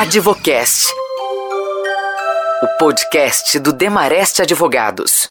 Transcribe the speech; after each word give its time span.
Advocast. 0.00 0.94
O 2.62 2.78
podcast 2.78 3.58
do 3.58 3.72
Demareste 3.72 4.40
Advogados. 4.42 5.28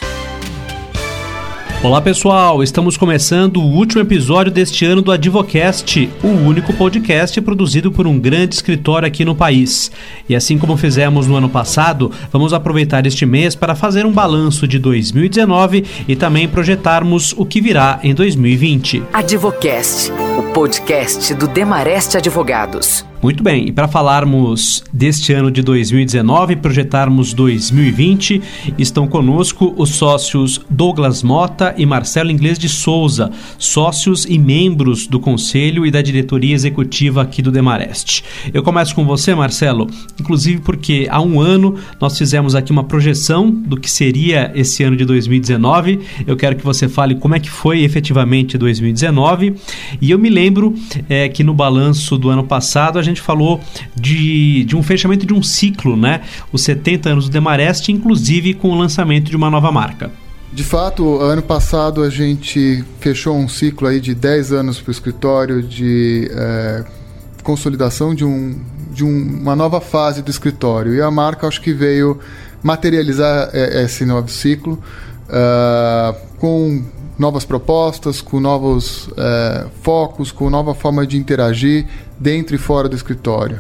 Olá 1.82 2.02
pessoal, 2.02 2.62
estamos 2.62 2.98
começando 2.98 3.62
o 3.62 3.66
último 3.66 4.02
episódio 4.02 4.52
deste 4.52 4.84
ano 4.84 5.02
do 5.02 5.10
Advocast, 5.10 6.10
o 6.22 6.28
único 6.28 6.74
podcast 6.74 7.40
produzido 7.40 7.94
por 7.94 8.06
um 8.06 8.20
grande 8.20 8.56
escritório 8.56 9.08
aqui 9.08 9.24
no 9.24 9.34
país. 9.34 9.90
E 10.28 10.36
assim 10.36 10.58
como 10.58 10.76
fizemos 10.76 11.28
no 11.28 11.38
ano 11.38 11.48
passado, 11.48 12.12
vamos 12.30 12.52
aproveitar 12.52 13.06
este 13.06 13.26
mês 13.26 13.56
para 13.56 13.74
fazer 13.74 14.06
um 14.06 14.12
balanço 14.12 14.68
de 14.68 14.80
2019 14.80 15.86
e 16.10 16.14
também 16.14 16.46
projetarmos 16.46 17.34
o 17.38 17.46
que 17.46 17.62
virá 17.62 18.02
em 18.04 18.14
2020. 18.14 19.02
Advocast, 19.14 20.12
o 20.38 20.44
podcast 20.54 21.34
do 21.34 21.48
Demareste 21.48 22.16
Advogados. 22.16 23.04
Muito 23.20 23.44
bem, 23.44 23.70
e 23.70 23.72
para 23.72 23.88
falarmos 23.88 24.84
deste 24.94 25.34
ano 25.34 25.50
de 25.50 25.64
2019 25.64 26.58
projetarmos 26.58 27.34
2020, 27.34 28.42
estão 28.78 29.08
conosco 29.08 29.74
os 29.76 29.90
sócios 29.96 30.62
Douglas 30.70 31.24
Mota 31.24 31.74
e 31.76 31.86
Marcelo 31.86 32.30
Inglês 32.30 32.60
de 32.60 32.70
Souza, 32.70 33.32
sócios 33.58 34.26
e 34.26 34.38
membros 34.38 35.08
do 35.08 35.20
conselho 35.20 35.84
e 35.84 35.90
da 35.90 36.00
diretoria 36.00 36.54
executiva 36.54 37.24
aqui 37.24 37.42
do 37.42 37.52
Demarest. 37.52 38.24
Eu 38.54 38.62
começo 38.62 38.94
com 38.94 39.04
você, 39.04 39.34
Marcelo, 39.34 39.88
inclusive 40.22 40.62
porque 40.62 41.08
há 41.10 41.20
um 41.20 41.42
ano 41.42 41.74
nós 42.00 42.16
fizemos 42.16 42.54
aqui 42.54 42.72
uma 42.72 42.84
projeção 42.84 43.50
do 43.50 43.78
que 43.78 43.90
seria 43.90 44.52
esse 44.54 44.84
ano 44.84 44.96
de 44.96 45.06
2019. 45.06 46.02
Eu 46.28 46.38
quero 46.38 46.56
que 46.56 46.64
você 46.64 46.88
fale 46.88 47.16
como 47.16 47.34
é 47.34 47.40
que 47.40 47.50
foi 47.50 47.82
efetivamente 47.82 48.60
2019. 48.60 49.56
E 50.00 50.12
eu 50.12 50.20
me 50.20 50.27
lembro 50.30 50.74
é, 51.10 51.28
que 51.30 51.44
no 51.44 51.54
balanço 51.54 52.18
do 52.18 52.30
ano 52.30 52.44
passado 52.44 53.00
a 53.00 53.04
gente 53.04 53.22
falou 53.22 53.60
de, 53.96 54.64
de 54.66 54.76
um 54.76 54.84
fechamento 54.84 55.26
de 55.26 55.34
um 55.34 55.44
ciclo, 55.44 55.96
né? 55.96 56.22
Os 56.52 56.62
70 56.62 57.10
anos 57.10 57.26
do 57.26 57.32
Demarest, 57.32 57.90
inclusive 57.90 58.54
com 58.54 58.70
o 58.70 58.76
lançamento 58.76 59.30
de 59.30 59.36
uma 59.36 59.50
nova 59.50 59.72
marca. 59.72 60.12
De 60.52 60.64
fato, 60.64 61.20
ano 61.20 61.42
passado 61.42 62.02
a 62.02 62.10
gente 62.10 62.84
fechou 63.00 63.38
um 63.38 63.48
ciclo 63.48 63.88
aí 63.88 64.00
de 64.00 64.16
10 64.16 64.54
anos 64.54 64.80
para 64.80 64.90
o 64.90 64.92
escritório 64.92 65.62
de 65.62 66.30
é, 66.32 66.86
consolidação 67.44 68.16
de, 68.16 68.26
um, 68.26 68.60
de 68.92 69.04
um, 69.04 69.40
uma 69.42 69.56
nova 69.56 69.82
fase 69.82 70.22
do 70.22 70.32
escritório. 70.32 70.96
E 70.96 71.02
a 71.02 71.12
marca 71.12 71.48
acho 71.48 71.62
que 71.62 71.74
veio 71.74 72.20
materializar 72.64 73.50
é, 73.54 73.84
esse 73.84 74.06
novo 74.06 74.30
ciclo 74.30 74.82
uh, 75.28 76.16
com 76.38 76.84
novas 77.18 77.44
propostas, 77.44 78.22
com 78.22 78.40
novos 78.40 79.10
é, 79.18 79.66
focos, 79.82 80.32
com 80.32 80.50
nova 80.50 80.76
forma 80.76 81.06
de 81.06 81.18
interagir 81.18 81.88
dentro 82.20 82.56
e 82.56 82.60
fora 82.60 82.88
do 82.88 82.96
escritório. 82.96 83.60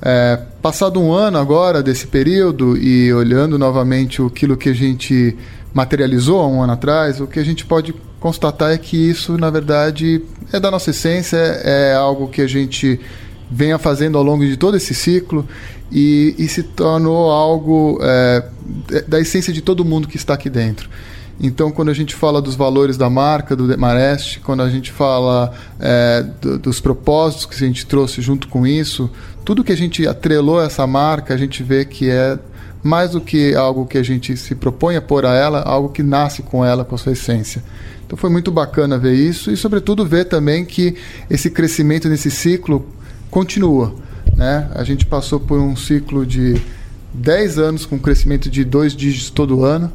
É, 0.00 0.38
passado 0.60 1.00
um 1.00 1.12
ano 1.12 1.38
agora 1.38 1.82
desse 1.82 2.06
período 2.06 2.76
e 2.76 3.12
olhando 3.12 3.58
novamente 3.58 4.20
aquilo 4.20 4.56
que 4.56 4.68
a 4.68 4.74
gente 4.74 5.36
materializou 5.72 6.40
há 6.40 6.46
um 6.46 6.62
ano 6.62 6.72
atrás, 6.72 7.20
o 7.20 7.26
que 7.26 7.38
a 7.38 7.44
gente 7.44 7.64
pode 7.64 7.94
constatar 8.20 8.72
é 8.72 8.78
que 8.78 8.96
isso, 8.96 9.38
na 9.38 9.48
verdade, 9.48 10.22
é 10.52 10.60
da 10.60 10.70
nossa 10.70 10.90
essência, 10.90 11.36
é 11.36 11.94
algo 11.94 12.28
que 12.28 12.42
a 12.42 12.46
gente 12.46 13.00
venha 13.50 13.78
fazendo 13.78 14.18
ao 14.18 14.24
longo 14.24 14.44
de 14.44 14.56
todo 14.56 14.76
esse 14.76 14.94
ciclo 14.94 15.46
e, 15.90 16.34
e 16.38 16.48
se 16.48 16.62
tornou 16.62 17.30
algo 17.30 17.98
é, 18.02 18.44
da 19.06 19.20
essência 19.20 19.52
de 19.52 19.60
todo 19.60 19.84
mundo 19.84 20.08
que 20.08 20.16
está 20.16 20.34
aqui 20.34 20.50
dentro. 20.50 20.88
Então, 21.42 21.72
quando 21.72 21.88
a 21.88 21.94
gente 21.94 22.14
fala 22.14 22.40
dos 22.40 22.54
valores 22.54 22.96
da 22.96 23.10
marca, 23.10 23.56
do 23.56 23.66
Demarest, 23.66 24.38
quando 24.40 24.62
a 24.62 24.70
gente 24.70 24.92
fala 24.92 25.52
é, 25.80 26.24
do, 26.40 26.56
dos 26.56 26.80
propósitos 26.80 27.46
que 27.46 27.56
a 27.56 27.66
gente 27.66 27.84
trouxe 27.84 28.22
junto 28.22 28.46
com 28.46 28.64
isso, 28.64 29.10
tudo 29.44 29.64
que 29.64 29.72
a 29.72 29.76
gente 29.76 30.06
atrelou 30.06 30.60
a 30.60 30.66
essa 30.66 30.86
marca, 30.86 31.34
a 31.34 31.36
gente 31.36 31.64
vê 31.64 31.84
que 31.84 32.08
é 32.08 32.38
mais 32.80 33.10
do 33.10 33.20
que 33.20 33.56
algo 33.56 33.86
que 33.86 33.98
a 33.98 34.04
gente 34.04 34.36
se 34.36 34.54
propõe 34.54 34.94
a 34.94 35.02
pôr 35.02 35.26
a 35.26 35.34
ela, 35.34 35.62
algo 35.62 35.88
que 35.88 36.02
nasce 36.02 36.42
com 36.42 36.64
ela, 36.64 36.84
com 36.84 36.94
a 36.94 36.98
sua 36.98 37.12
essência. 37.12 37.62
Então 38.06 38.16
foi 38.16 38.30
muito 38.30 38.52
bacana 38.52 38.96
ver 38.96 39.14
isso 39.14 39.50
e, 39.50 39.56
sobretudo, 39.56 40.06
ver 40.06 40.26
também 40.26 40.64
que 40.64 40.96
esse 41.28 41.50
crescimento 41.50 42.08
nesse 42.08 42.30
ciclo 42.30 42.86
continua. 43.30 43.94
Né? 44.36 44.70
A 44.74 44.84
gente 44.84 45.06
passou 45.06 45.40
por 45.40 45.58
um 45.58 45.74
ciclo 45.74 46.24
de 46.24 46.60
10 47.14 47.58
anos 47.58 47.86
com 47.86 47.98
crescimento 47.98 48.48
de 48.48 48.64
dois 48.64 48.94
dígitos 48.94 49.30
todo 49.30 49.64
ano 49.64 49.92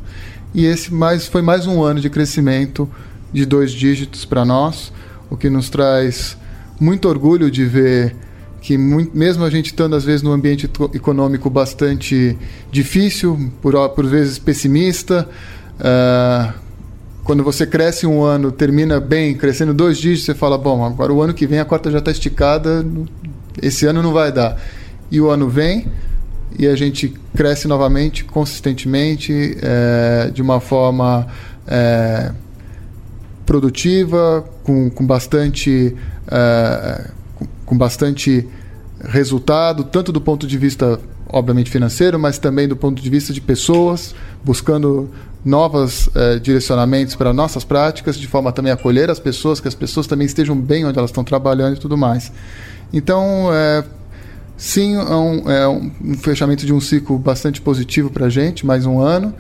e 0.53 0.65
esse 0.65 0.93
mais, 0.93 1.27
foi 1.27 1.41
mais 1.41 1.67
um 1.67 1.83
ano 1.83 1.99
de 1.99 2.09
crescimento 2.09 2.89
de 3.31 3.45
dois 3.45 3.71
dígitos 3.71 4.25
para 4.25 4.45
nós, 4.45 4.91
o 5.29 5.37
que 5.37 5.49
nos 5.49 5.69
traz 5.69 6.37
muito 6.79 7.07
orgulho 7.09 7.51
de 7.51 7.65
ver 7.65 8.15
que 8.61 8.77
muito, 8.77 9.15
mesmo 9.15 9.43
a 9.43 9.49
gente 9.49 9.67
estando 9.67 9.95
às 9.95 10.03
vezes 10.03 10.21
num 10.21 10.31
ambiente 10.31 10.69
econômico 10.93 11.49
bastante 11.49 12.37
difícil, 12.71 13.51
por, 13.61 13.73
por 13.89 14.05
vezes 14.05 14.39
pessimista, 14.39 15.27
uh, 15.79 16.53
quando 17.23 17.43
você 17.43 17.67
cresce 17.67 18.07
um 18.07 18.23
ano, 18.23 18.51
termina 18.51 18.99
bem, 18.99 19.35
crescendo 19.35 19.73
dois 19.73 19.97
dígitos, 19.97 20.25
você 20.25 20.33
fala, 20.33 20.57
bom, 20.57 20.85
agora 20.85 21.13
o 21.13 21.21
ano 21.21 21.33
que 21.33 21.45
vem 21.45 21.59
a 21.59 21.65
corta 21.65 21.91
já 21.91 21.99
está 21.99 22.09
esticada, 22.09 22.85
esse 23.61 23.85
ano 23.85 24.01
não 24.01 24.13
vai 24.13 24.31
dar. 24.31 24.57
E 25.11 25.19
o 25.19 25.29
ano 25.29 25.49
vem, 25.49 25.87
e 26.57 26.67
a 26.67 26.75
gente 26.75 27.13
cresce 27.35 27.67
novamente, 27.67 28.23
consistentemente, 28.23 29.57
é, 29.61 30.31
de 30.33 30.41
uma 30.41 30.59
forma 30.59 31.27
é, 31.67 32.31
produtiva, 33.45 34.47
com, 34.63 34.89
com 34.89 35.05
bastante. 35.05 35.95
É, 36.29 37.17
com, 37.65 37.77
bastante 37.77 38.47
resultado, 39.03 39.83
tanto 39.83 40.11
do 40.11 40.19
ponto 40.19 40.47
de 40.47 40.57
vista, 40.57 40.99
obviamente, 41.29 41.69
financeiro, 41.69 42.17
mas 42.17 42.39
também 42.39 42.67
do 42.67 42.75
ponto 42.75 43.01
de 43.01 43.09
vista 43.09 43.31
de 43.31 43.41
pessoas, 43.41 44.15
buscando 44.43 45.09
novos 45.45 46.09
eh, 46.15 46.39
direcionamentos 46.39 47.15
para 47.15 47.31
nossas 47.31 47.63
práticas, 47.63 48.17
de 48.17 48.27
forma 48.27 48.51
também 48.51 48.71
a 48.71 48.75
acolher 48.75 49.09
as 49.09 49.19
pessoas, 49.19 49.59
que 49.59 49.67
as 49.67 49.75
pessoas 49.75 50.07
também 50.07 50.25
estejam 50.25 50.59
bem 50.59 50.85
onde 50.85 50.97
elas 50.97 51.09
estão 51.09 51.23
trabalhando 51.23 51.75
e 51.75 51.79
tudo 51.79 51.97
mais. 51.97 52.31
Então, 52.91 53.49
eh, 53.53 53.83
Sim, 54.57 54.95
é 54.95 55.15
um, 55.15 55.51
é 55.51 55.67
um 55.67 55.91
fechamento 56.17 56.65
de 56.65 56.73
um 56.73 56.81
ciclo 56.81 57.19
bastante 57.19 57.61
positivo 57.61 58.09
para 58.09 58.25
a 58.25 58.29
gente, 58.29 58.65
mais 58.65 58.87
um 58.87 58.99
ano, 58.99 59.31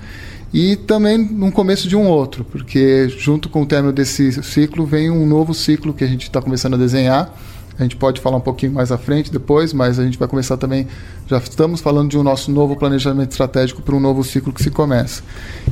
e 0.53 0.75
também 0.75 1.17
no 1.17 1.51
começo 1.51 1.87
de 1.87 1.95
um 1.95 2.07
outro, 2.07 2.43
porque 2.43 3.09
junto 3.09 3.49
com 3.49 3.63
o 3.63 3.65
término 3.65 3.91
desse 3.91 4.43
ciclo 4.43 4.85
vem 4.85 5.09
um 5.09 5.25
novo 5.25 5.55
ciclo 5.55 5.91
que 5.91 6.03
a 6.03 6.07
gente 6.07 6.23
está 6.23 6.39
começando 6.39 6.75
a 6.75 6.77
desenhar. 6.77 7.33
A 7.79 7.83
gente 7.83 7.95
pode 7.95 8.21
falar 8.21 8.37
um 8.37 8.41
pouquinho 8.41 8.73
mais 8.73 8.91
à 8.91 8.97
frente 8.97 9.31
depois, 9.31 9.73
mas 9.73 9.99
a 9.99 10.03
gente 10.03 10.17
vai 10.19 10.27
começar 10.27 10.57
também. 10.57 10.87
Já 11.27 11.37
estamos 11.37 11.81
falando 11.81 12.09
de 12.09 12.17
um 12.17 12.23
nosso 12.23 12.51
novo 12.51 12.75
planejamento 12.75 13.31
estratégico 13.31 13.81
para 13.81 13.95
um 13.95 13.99
novo 13.99 14.23
ciclo 14.23 14.53
que 14.53 14.61
se 14.63 14.71
começa. 14.71 15.23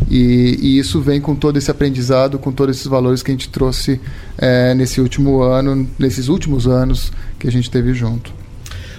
E, 0.09 0.57
e 0.59 0.78
isso 0.79 1.01
vem 1.01 1.22
com 1.22 1.35
todo 1.35 1.57
esse 1.57 1.69
aprendizado, 1.69 2.38
com 2.38 2.51
todos 2.51 2.78
esses 2.78 2.88
valores 2.88 3.23
que 3.23 3.31
a 3.31 3.34
gente 3.34 3.50
trouxe 3.50 4.00
é, 4.38 4.73
nesse 4.75 5.01
último 5.01 5.41
ano, 5.41 5.88
nesses 5.97 6.29
últimos 6.29 6.67
anos 6.67 7.11
que 7.39 7.47
a 7.47 7.51
gente 7.51 7.72
teve 7.72 7.94
junto. 7.94 8.44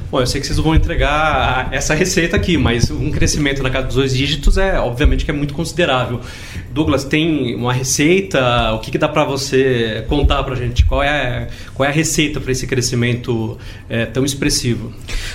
Bom, 0.09 0.21
eu 0.21 0.27
sei 0.27 0.41
que 0.41 0.47
vocês 0.47 0.59
vão 0.59 0.75
entregar 0.75 1.69
essa 1.73 1.93
receita 1.93 2.37
aqui, 2.37 2.57
mas 2.57 2.91
um 2.91 3.11
crescimento 3.11 3.61
na 3.63 3.71
casa 3.71 3.87
dos 3.87 3.97
dois 3.97 4.15
dígitos 4.17 4.57
é, 4.57 4.79
obviamente, 4.79 5.25
que 5.25 5.31
é 5.33 5.35
muito 5.35 5.53
considerável. 5.53 6.21
Douglas, 6.73 7.05
tem 7.05 7.57
uma 7.57 7.73
receita? 7.73 8.73
O 8.73 8.79
que, 8.79 8.93
que 8.93 8.99
dá 8.99 9.09
para 9.09 9.25
você 9.25 10.05
contar 10.09 10.45
para 10.45 10.55
a 10.55 10.57
gente? 10.57 10.85
Qual 10.85 11.03
é, 11.03 11.49
qual 11.75 11.89
é 11.89 11.91
a 11.91 11.95
receita 11.95 12.41
para 12.41 12.53
esse 12.53 12.67
crescimento 12.67 13.59
é, 13.89 14.07
tão 14.07 14.25
expressivo? 14.25 14.93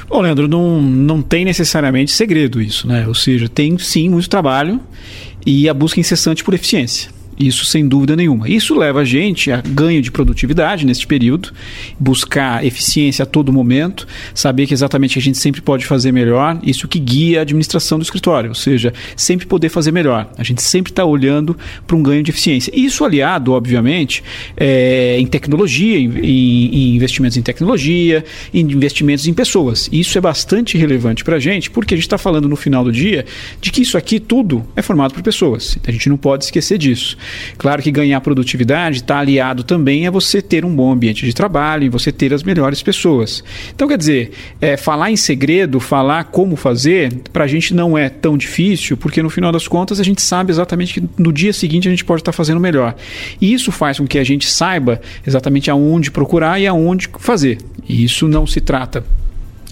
Bom, 0.07 0.21
Leandro, 0.21 0.47
não, 0.47 0.81
não 0.81 1.21
tem 1.21 1.43
necessariamente 1.43 2.11
segredo 2.11 2.61
isso, 2.61 2.88
né? 2.88 3.05
Ou 3.07 3.15
seja, 3.15 3.49
tem 3.49 3.77
sim 3.77 4.09
muito 4.09 4.29
trabalho 4.29 4.79
e 5.45 5.67
a 5.67 5.73
busca 5.73 5.99
incessante 5.99 6.43
por 6.43 6.53
eficiência. 6.53 7.09
Isso 7.40 7.66
sem 7.66 7.88
dúvida 7.88 8.16
nenhuma. 8.16 8.50
Isso 8.50 8.75
leva 8.75 9.02
a 9.02 9.06
gente 9.06 9.52
a 9.52 9.62
ganho 9.62 10.02
de 10.02 10.12
produtividade 10.12 10.86
neste 10.86 11.08
período, 11.08 11.52
buscar 12.00 12.66
eficiência 12.66 13.24
a 13.24 13.25
todo 13.25 13.52
momento, 13.52 14.08
saber 14.34 14.68
que 14.68 14.74
exatamente 14.74 15.18
a 15.18 15.22
gente 15.22 15.38
sempre 15.38 15.62
pode 15.62 15.86
fazer 15.86 16.12
melhor, 16.12 16.60
isso 16.63 16.88
que 16.88 17.00
guia 17.00 17.39
a 17.39 17.42
administração 17.42 17.98
do 17.98 18.04
escritório, 18.04 18.50
ou 18.50 18.56
seja, 18.56 18.94
sempre 19.16 19.45
poder 19.45 19.69
fazer 19.69 19.92
melhor. 19.92 20.30
A 20.38 20.44
gente 20.44 20.62
sempre 20.62 20.92
está 20.92 21.04
olhando 21.04 21.57
para 21.88 21.95
um 21.95 22.04
ganho 22.04 22.24
de 22.24 22.31
eficiência. 22.31 22.72
Isso 22.75 23.04
aliado, 23.04 23.54
obviamente, 23.54 24.24
é, 24.56 25.18
em 25.19 25.25
tecnologia, 25.25 25.98
em, 25.98 26.10
em, 26.13 26.95
investimentos 26.95 27.38
em 27.38 27.42
tecnologia, 27.42 28.24
em 28.54 28.62
investimentos 28.62 29.27
em 29.27 29.34
pessoas. 29.34 29.89
Isso 29.92 30.18
é 30.18 30.22
bastante 30.22 30.77
relevante 30.77 31.24
para 31.24 31.38
a 31.38 31.39
gente, 31.39 31.69
porque 31.72 31.94
a 31.94 31.98
gente 31.98 32.06
está 32.06 32.18
falando 32.18 32.48
no 32.48 32.56
final 32.56 32.84
do 32.84 32.92
dia 32.92 33.25
de 33.60 33.72
que 33.72 33.81
isso 33.81 33.98
aqui 33.98 34.19
tudo 34.19 34.66
é 34.75 34.81
formado 34.81 35.13
por 35.13 35.24
pessoas. 35.24 35.77
A 35.88 35.92
gente 35.92 36.10
não 36.10 36.18
pode 36.18 36.45
esquecer 36.45 36.77
disso. 36.77 37.18
Claro 37.57 37.81
que 37.81 37.91
ganhar 37.91 38.19
produtividade 38.21 38.97
está 38.97 39.19
aliado 39.19 39.63
também 39.63 40.07
a 40.07 40.12
você 40.12 40.41
ter 40.41 40.65
um 40.65 40.75
bom 40.75 40.91
ambiente 40.91 41.25
de 41.25 41.33
trabalho 41.33 41.83
e 41.83 41.89
você 41.89 42.12
ter 42.12 42.33
as 42.33 42.44
melhores 42.44 42.81
pessoas. 42.81 43.44
Então, 43.73 43.88
quer 43.88 43.97
dizer, 43.97 44.31
é, 44.59 44.77
falar 44.77 45.12
em 45.12 45.15
segredo, 45.15 45.79
falar 45.79 46.25
como 46.25 46.56
fazer, 46.56 47.13
para 47.31 47.45
a 47.45 47.47
gente 47.47 47.73
não 47.73 47.97
é 47.97 48.09
tão 48.09 48.38
difícil, 48.38 48.97
porque 48.97 49.21
no 49.21 49.29
final 49.29 49.51
das 49.51 49.68
contas 49.68 50.00
a 50.00 50.03
gente 50.03 50.21
sabe 50.21 50.51
exatamente 50.51 51.00
que 51.00 51.03
no 51.18 51.31
dia 51.31 51.53
seguinte 51.53 51.88
a 51.88 51.91
gente 51.91 52.06
pode 52.06 52.21
estar 52.21 52.31
tá 52.31 52.35
fazendo 52.35 52.59
melhor. 52.59 52.95
E 53.39 53.53
isso 53.53 53.71
faz 53.71 53.97
com 53.97 54.07
que 54.07 54.19
a 54.19 54.24
gente 54.24 54.50
saiba 54.50 55.01
exatamente 55.25 55.69
aonde 55.69 56.12
procurar 56.12 56.59
e 56.59 56.67
aonde 56.67 57.09
fazer. 57.19 57.57
E 57.88 58.03
isso 58.03 58.27
não 58.27 58.45
se 58.45 58.62
trata 58.62 59.03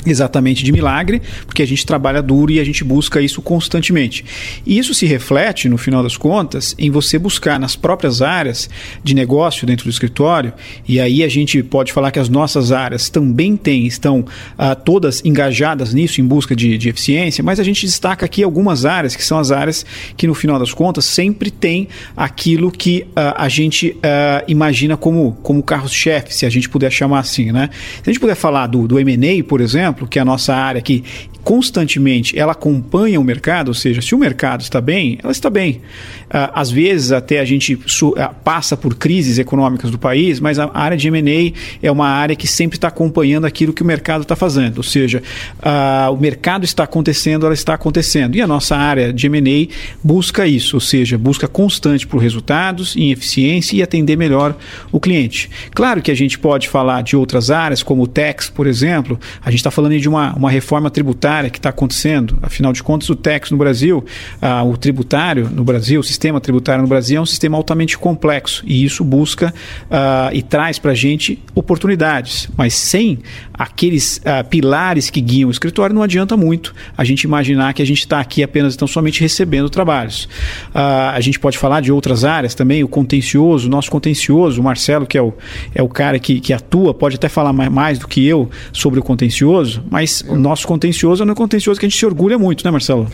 exatamente 0.06 0.63
de 0.63 0.72
milagre, 0.72 1.22
porque 1.46 1.62
a 1.62 1.68
gente 1.68 1.86
trabalha 1.86 2.22
duro 2.22 2.51
e 2.51 2.60
a 2.60 2.63
gente 2.63 2.84
busca 2.84 3.22
isso 3.22 3.42
constantemente. 3.42 4.24
E 4.66 4.78
isso 4.78 4.94
se 4.94 5.06
reflete, 5.06 5.68
no 5.68 5.78
final 5.78 6.01
das 6.01 6.16
contas, 6.16 6.75
em 6.78 6.90
você 6.90 7.18
buscar 7.18 7.60
nas 7.60 7.75
próprias 7.75 8.22
áreas 8.22 8.69
de 9.04 9.13
negócio 9.13 9.68
dentro 9.68 9.86
do 9.86 9.90
escritório, 9.90 10.54
e 10.88 11.00
aí 11.00 11.24
a 11.24 11.28
gente 11.28 11.62
pode 11.63 11.92
falar 11.92 12.12
que 12.12 12.19
as 12.19 12.30
nossas 12.30 12.72
áreas 12.72 13.10
também 13.10 13.57
têm, 13.57 13.86
estão 13.86 14.19
uh, 14.19 14.75
todas 14.84 15.24
engajadas 15.25 15.94
nisso, 15.94 16.22
em 16.22 16.25
busca 16.25 16.56
de, 16.56 16.78
de, 16.78 16.90
eficiência, 16.90 17.44
mas 17.44 17.60
a 17.60 17.63
gente 17.63 17.86
destaca 17.86 18.25
aqui 18.25 18.44
algumas 18.44 18.86
áreas, 18.86 19.16
que 19.16 19.24
são 19.24 19.38
as 19.38 19.52
áreas 19.52 19.86
que, 20.16 20.28
no 20.28 20.34
final 20.34 20.57
das 20.57 20.74
contas, 20.74 21.06
sempre 21.06 21.52
tem 21.52 21.88
aquilo 22.16 22.72
que 22.72 23.06
uh, 23.10 23.36
a 23.36 23.50
gente 23.50 23.90
uh, 23.98 24.44
imagina 24.48 24.95
como, 24.95 25.38
como 25.44 25.62
carro-chefe, 25.62 26.34
se 26.34 26.45
a 26.45 26.50
gente 26.50 26.69
puder 26.69 26.92
chamar 26.92 27.19
assim, 27.19 27.52
né? 27.52 27.69
Se 28.04 28.10
a 28.10 28.13
gente 28.13 28.19
puder 28.19 28.36
falar 28.36 28.68
do, 28.68 28.88
do 28.88 29.00
M&A, 29.00 29.44
por 29.44 29.62
exemplo, 29.62 29.89
exemplo, 29.90 30.08
que 30.08 30.20
é 30.20 30.22
a 30.22 30.26
nossa 30.26 30.56
área 30.56 30.82
que 30.82 31.04
constantemente 31.44 32.38
ela 32.38 32.52
acompanha 32.52 33.20
o 33.20 33.24
mercado, 33.24 33.70
ou 33.70 33.74
seja, 33.74 34.02
se 34.02 34.14
o 34.14 34.18
mercado 34.18 34.62
está 34.62 34.80
bem, 34.80 35.18
ela 35.22 35.32
está 35.32 35.50
bem. 35.50 35.82
Ah, 36.30 36.52
às 36.62 36.70
vezes 36.70 37.12
até 37.12 37.40
a 37.40 37.46
gente 37.46 37.80
ah, 38.18 38.28
passa 38.30 38.78
por 38.78 38.96
crises 38.96 39.40
econômicas 39.40 39.90
do 39.90 39.98
país, 39.98 40.40
mas 40.40 40.60
a 40.60 40.70
área 40.74 40.96
de 40.96 41.08
M&A 41.08 41.54
é 41.82 41.92
uma 41.92 42.08
área 42.08 42.36
que 42.36 42.48
sempre 42.48 42.78
está 42.78 42.88
acompanhando 42.88 43.46
aquilo 43.46 43.74
que 43.74 43.82
o 43.82 43.86
mercado 43.86 44.22
está 44.22 44.36
fazendo, 44.36 44.78
ou 44.78 44.84
seja, 44.84 45.24
uh, 45.60 46.14
o 46.14 46.18
mercado 46.18 46.64
está 46.66 46.84
acontecendo, 46.84 47.46
ela 47.46 47.54
está 47.54 47.74
acontecendo. 47.74 48.36
E 48.36 48.42
a 48.42 48.48
nossa 48.48 48.76
área 48.76 49.12
de 49.12 49.26
M&A 49.28 49.74
busca 50.04 50.46
isso, 50.46 50.76
ou 50.76 50.82
seja, 50.82 51.18
busca 51.18 51.48
constante 51.48 52.06
por 52.06 52.20
resultados, 52.20 52.96
em 52.96 53.12
eficiência 53.12 53.76
e 53.76 53.82
atender 53.82 54.16
melhor 54.16 54.56
o 54.92 55.00
cliente. 55.00 55.50
Claro 55.72 56.02
que 56.02 56.12
a 56.12 56.16
gente 56.16 56.38
pode 56.38 56.68
falar 56.68 57.02
de 57.02 57.16
outras 57.16 57.50
áreas, 57.50 57.82
como 57.82 58.04
o 58.04 58.08
TEX, 58.08 58.50
por 58.50 58.68
exemplo, 58.68 59.20
a 59.42 59.50
gente 59.50 59.60
está 59.60 59.72
falando 59.72 59.98
de 59.98 60.08
uma, 60.08 60.34
uma 60.36 60.52
reforma 60.52 60.90
tributária 60.90 61.39
que 61.48 61.60
está 61.60 61.70
acontecendo, 61.70 62.40
afinal 62.42 62.74
de 62.74 62.82
contas 62.82 63.08
o 63.10 63.16
TEX 63.16 63.52
no 63.52 63.58
Brasil, 63.58 64.04
uh, 64.42 64.68
o 64.68 64.76
tributário 64.76 65.48
no 65.48 65.64
Brasil, 65.64 66.00
o 66.00 66.04
sistema 66.04 66.42
tributário 66.42 66.82
no 66.82 66.88
Brasil 66.88 67.20
é 67.20 67.22
um 67.22 67.26
sistema 67.26 67.56
altamente 67.56 68.00
complexo 68.00 68.64
e 68.66 68.84
isso 68.84 69.04
busca 69.04 69.54
uh, 69.86 70.34
e 70.34 70.42
traz 70.42 70.80
para 70.80 70.92
a 70.92 70.96
gente 70.96 71.40
oportunidades. 71.54 72.50
Mas 72.58 72.74
sem 72.74 73.20
aqueles 73.60 74.18
uh, 74.20 74.48
pilares 74.48 75.10
que 75.10 75.20
guiam 75.20 75.50
o 75.50 75.52
escritório, 75.52 75.94
não 75.94 76.02
adianta 76.02 76.38
muito 76.38 76.74
a 76.98 77.04
gente 77.04 77.24
imaginar 77.24 77.74
que 77.74 77.82
a 77.82 77.86
gente 77.86 78.00
está 78.00 78.22
aqui 78.22 78.42
apenas 78.42 78.74
então 78.74 78.88
somente 78.88 79.20
recebendo 79.20 79.70
trabalhos. 79.70 80.30
Uh, 80.74 81.12
a 81.14 81.20
gente 81.20 81.38
pode 81.38 81.58
falar 81.58 81.82
de 81.82 81.92
outras 81.92 82.24
áreas 82.24 82.56
também, 82.56 82.86
o 82.86 82.88
contencioso, 82.88 83.68
o 83.68 83.70
nosso 83.70 83.92
contencioso, 83.92 84.62
o 84.62 84.64
Marcelo, 84.64 85.06
que 85.06 85.18
é 85.18 85.22
o, 85.22 85.34
é 85.76 85.84
o 85.84 85.90
cara 85.90 86.18
que, 86.18 86.40
que 86.40 86.54
atua, 86.54 86.94
pode 86.94 87.18
até 87.18 87.28
falar 87.28 87.52
mais, 87.52 87.70
mais 87.70 88.00
do 88.00 88.08
que 88.08 88.26
eu 88.26 88.50
sobre 88.72 89.02
o 89.02 89.04
contencioso, 89.04 89.84
mas 89.90 90.24
o 90.28 90.38
nosso 90.38 90.66
contencioso 90.66 91.22
é 91.22 91.26
um 91.30 91.36
contencioso 91.36 91.78
que 91.78 91.86
a 91.86 91.90
gente 91.90 92.00
se 92.00 92.06
orgulha 92.06 92.40
muito, 92.40 92.64
né, 92.64 92.72
Marcelo? 92.72 93.10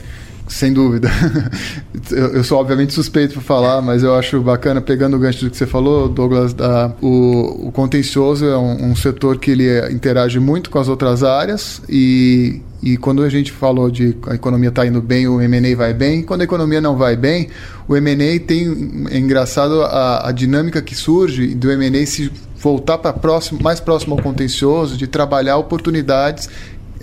Sem 0.48 0.72
dúvida. 0.72 1.10
Eu, 2.12 2.44
sou 2.44 2.60
obviamente 2.60 2.94
suspeito 2.94 3.34
para 3.34 3.42
falar, 3.42 3.82
mas 3.82 4.04
eu 4.04 4.14
acho 4.14 4.40
bacana, 4.42 4.80
pegando 4.80 5.18
o 5.18 5.20
gancho 5.20 5.44
do 5.44 5.50
que 5.50 5.58
você 5.58 5.66
falou, 5.66 6.08
Douglas, 6.08 6.54
da, 6.54 6.94
o, 7.02 7.68
o 7.68 7.72
contencioso 7.72 8.46
é 8.46 8.56
um, 8.56 8.92
um, 8.92 8.96
setor 8.96 9.40
que 9.40 9.50
ele 9.50 9.92
interage 9.92 10.40
muito 10.40 10.70
com 10.70 10.78
as 10.78 10.88
outras 10.88 11.24
áreas 11.24 11.82
e, 11.90 12.62
e 12.84 12.96
quando 12.96 13.24
a 13.24 13.30
gente 13.30 13.52
falou 13.52 13.90
de 13.90 14.16
a 14.28 14.36
economia 14.36 14.70
está 14.70 14.86
indo 14.86 15.02
bem, 15.02 15.28
o 15.28 15.42
M&A 15.42 15.76
vai 15.76 15.96
bem, 15.96 16.22
quando 16.22 16.42
a 16.42 16.44
economia 16.44 16.80
não 16.80 16.96
vai 16.96 17.16
bem, 17.16 17.50
o 17.88 17.96
M&A 17.96 18.40
tem, 18.40 19.08
é 19.10 19.18
engraçado 19.18 19.82
a, 19.82 20.30
a 20.30 20.32
dinâmica 20.32 20.80
que 20.80 20.94
surge 20.94 21.56
do 21.56 21.72
M&A 21.72 22.06
se 22.06 22.32
voltar 22.56 22.98
para 22.98 23.14
próximo, 23.14 23.62
mais 23.62 23.80
próximo 23.80 24.16
ao 24.16 24.22
contencioso, 24.22 24.98
de 24.98 25.08
trabalhar 25.08 25.58
oportunidades 25.58 26.50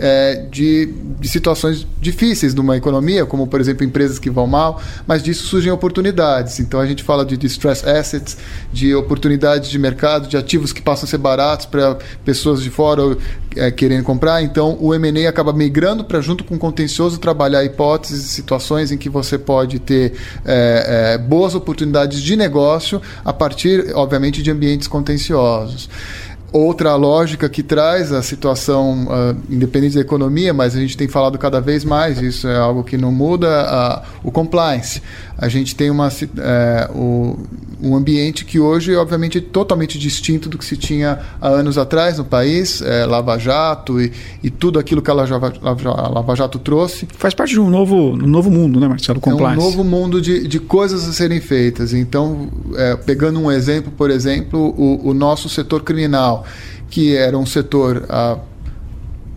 é, 0.02 0.46
de, 0.50 0.92
de, 1.20 1.28
situações 1.28 1.86
difíceis 2.00 2.52
numa 2.54 2.76
economia, 2.76 3.24
como 3.24 3.46
por 3.46 3.60
exemplo 3.60 3.84
empresas 3.86 4.18
que 4.18 4.28
vão 4.28 4.48
mal, 4.48 4.82
mas 5.06 5.22
disso 5.22 5.46
surgem 5.46 5.70
oportunidades. 5.70 6.58
Então 6.58 6.80
a 6.80 6.86
gente 6.86 7.04
fala 7.04 7.24
de 7.24 7.36
distress 7.36 7.86
assets, 7.86 8.36
de 8.72 8.92
oportunidades 8.96 9.70
de 9.70 9.78
mercado, 9.78 10.26
de 10.26 10.36
ativos 10.36 10.72
que 10.72 10.82
passam 10.82 11.04
a 11.04 11.08
ser 11.08 11.18
baratos 11.18 11.66
para 11.66 11.96
pessoas 12.24 12.64
de 12.64 12.68
fora 12.68 13.16
é, 13.54 13.70
querendo 13.70 14.02
comprar. 14.02 14.42
Então 14.42 14.76
o 14.80 14.92
M&A 14.92 15.28
acaba 15.28 15.52
migrando 15.52 16.04
para 16.04 16.20
junto 16.20 16.42
com 16.42 16.56
o 16.56 16.58
contencioso 16.58 17.20
trabalhar 17.20 17.62
hipóteses, 17.62 18.24
situações 18.24 18.90
em 18.90 18.98
que 18.98 19.08
você 19.08 19.38
pode 19.38 19.78
ter 19.78 20.14
é, 20.44 21.12
é, 21.14 21.18
boas 21.18 21.54
oportunidades 21.54 22.20
de 22.20 22.34
negócio 22.34 23.00
a 23.24 23.32
partir, 23.32 23.92
obviamente, 23.94 24.42
de 24.42 24.50
ambientes 24.50 24.88
contenciosos 24.88 25.88
outra 26.52 26.94
lógica 26.96 27.48
que 27.48 27.62
traz 27.62 28.12
a 28.12 28.22
situação 28.22 29.06
uh, 29.06 29.36
independente 29.48 29.94
da 29.94 30.02
economia, 30.02 30.52
mas 30.52 30.76
a 30.76 30.80
gente 30.80 30.96
tem 30.96 31.08
falado 31.08 31.38
cada 31.38 31.60
vez 31.60 31.84
mais, 31.84 32.20
isso 32.20 32.46
é 32.46 32.56
algo 32.56 32.84
que 32.84 32.98
não 32.98 33.10
muda, 33.10 33.48
uh, 33.48 34.06
o 34.22 34.30
compliance. 34.30 35.02
A 35.38 35.48
gente 35.48 35.74
tem 35.74 35.90
uma, 35.90 36.08
uh, 36.08 36.98
o, 36.98 37.38
um 37.82 37.96
ambiente 37.96 38.44
que 38.44 38.60
hoje, 38.60 38.94
obviamente, 38.94 39.38
é 39.38 39.40
totalmente 39.40 39.98
distinto 39.98 40.48
do 40.48 40.56
que 40.56 40.64
se 40.64 40.76
tinha 40.76 41.18
há 41.40 41.48
anos 41.48 41.76
atrás 41.76 42.18
no 42.18 42.24
país, 42.24 42.80
é, 42.80 43.04
Lava 43.04 43.36
Jato 43.38 44.00
e, 44.00 44.12
e, 44.42 44.50
tudo 44.50 44.78
aquilo 44.78 45.02
que 45.02 45.10
a 45.10 45.14
Lava, 45.14 45.52
a 45.62 46.08
Lava 46.10 46.36
Jato 46.36 46.60
trouxe. 46.60 47.08
Faz 47.18 47.34
parte 47.34 47.54
de 47.54 47.60
um 47.60 47.68
novo, 47.68 48.12
um 48.12 48.28
novo 48.28 48.50
mundo, 48.50 48.78
né, 48.78 48.86
Marcelo? 48.86 49.20
Compliance. 49.20 49.58
É 49.58 49.60
um 49.60 49.64
novo 49.64 49.82
mundo 49.82 50.20
de, 50.20 50.46
de 50.46 50.60
coisas 50.60 51.08
a 51.08 51.12
serem 51.12 51.40
feitas. 51.40 51.92
Então, 51.92 52.48
é, 52.76 52.94
pegando 52.94 53.40
um 53.40 53.50
exemplo, 53.50 53.90
por 53.96 54.10
exemplo, 54.10 54.72
o, 54.78 55.08
o 55.08 55.14
nosso 55.14 55.48
setor 55.48 55.82
criminal 55.82 56.41
que 56.90 57.16
era 57.16 57.36
um 57.36 57.46
setor 57.46 58.04
há 58.08 58.38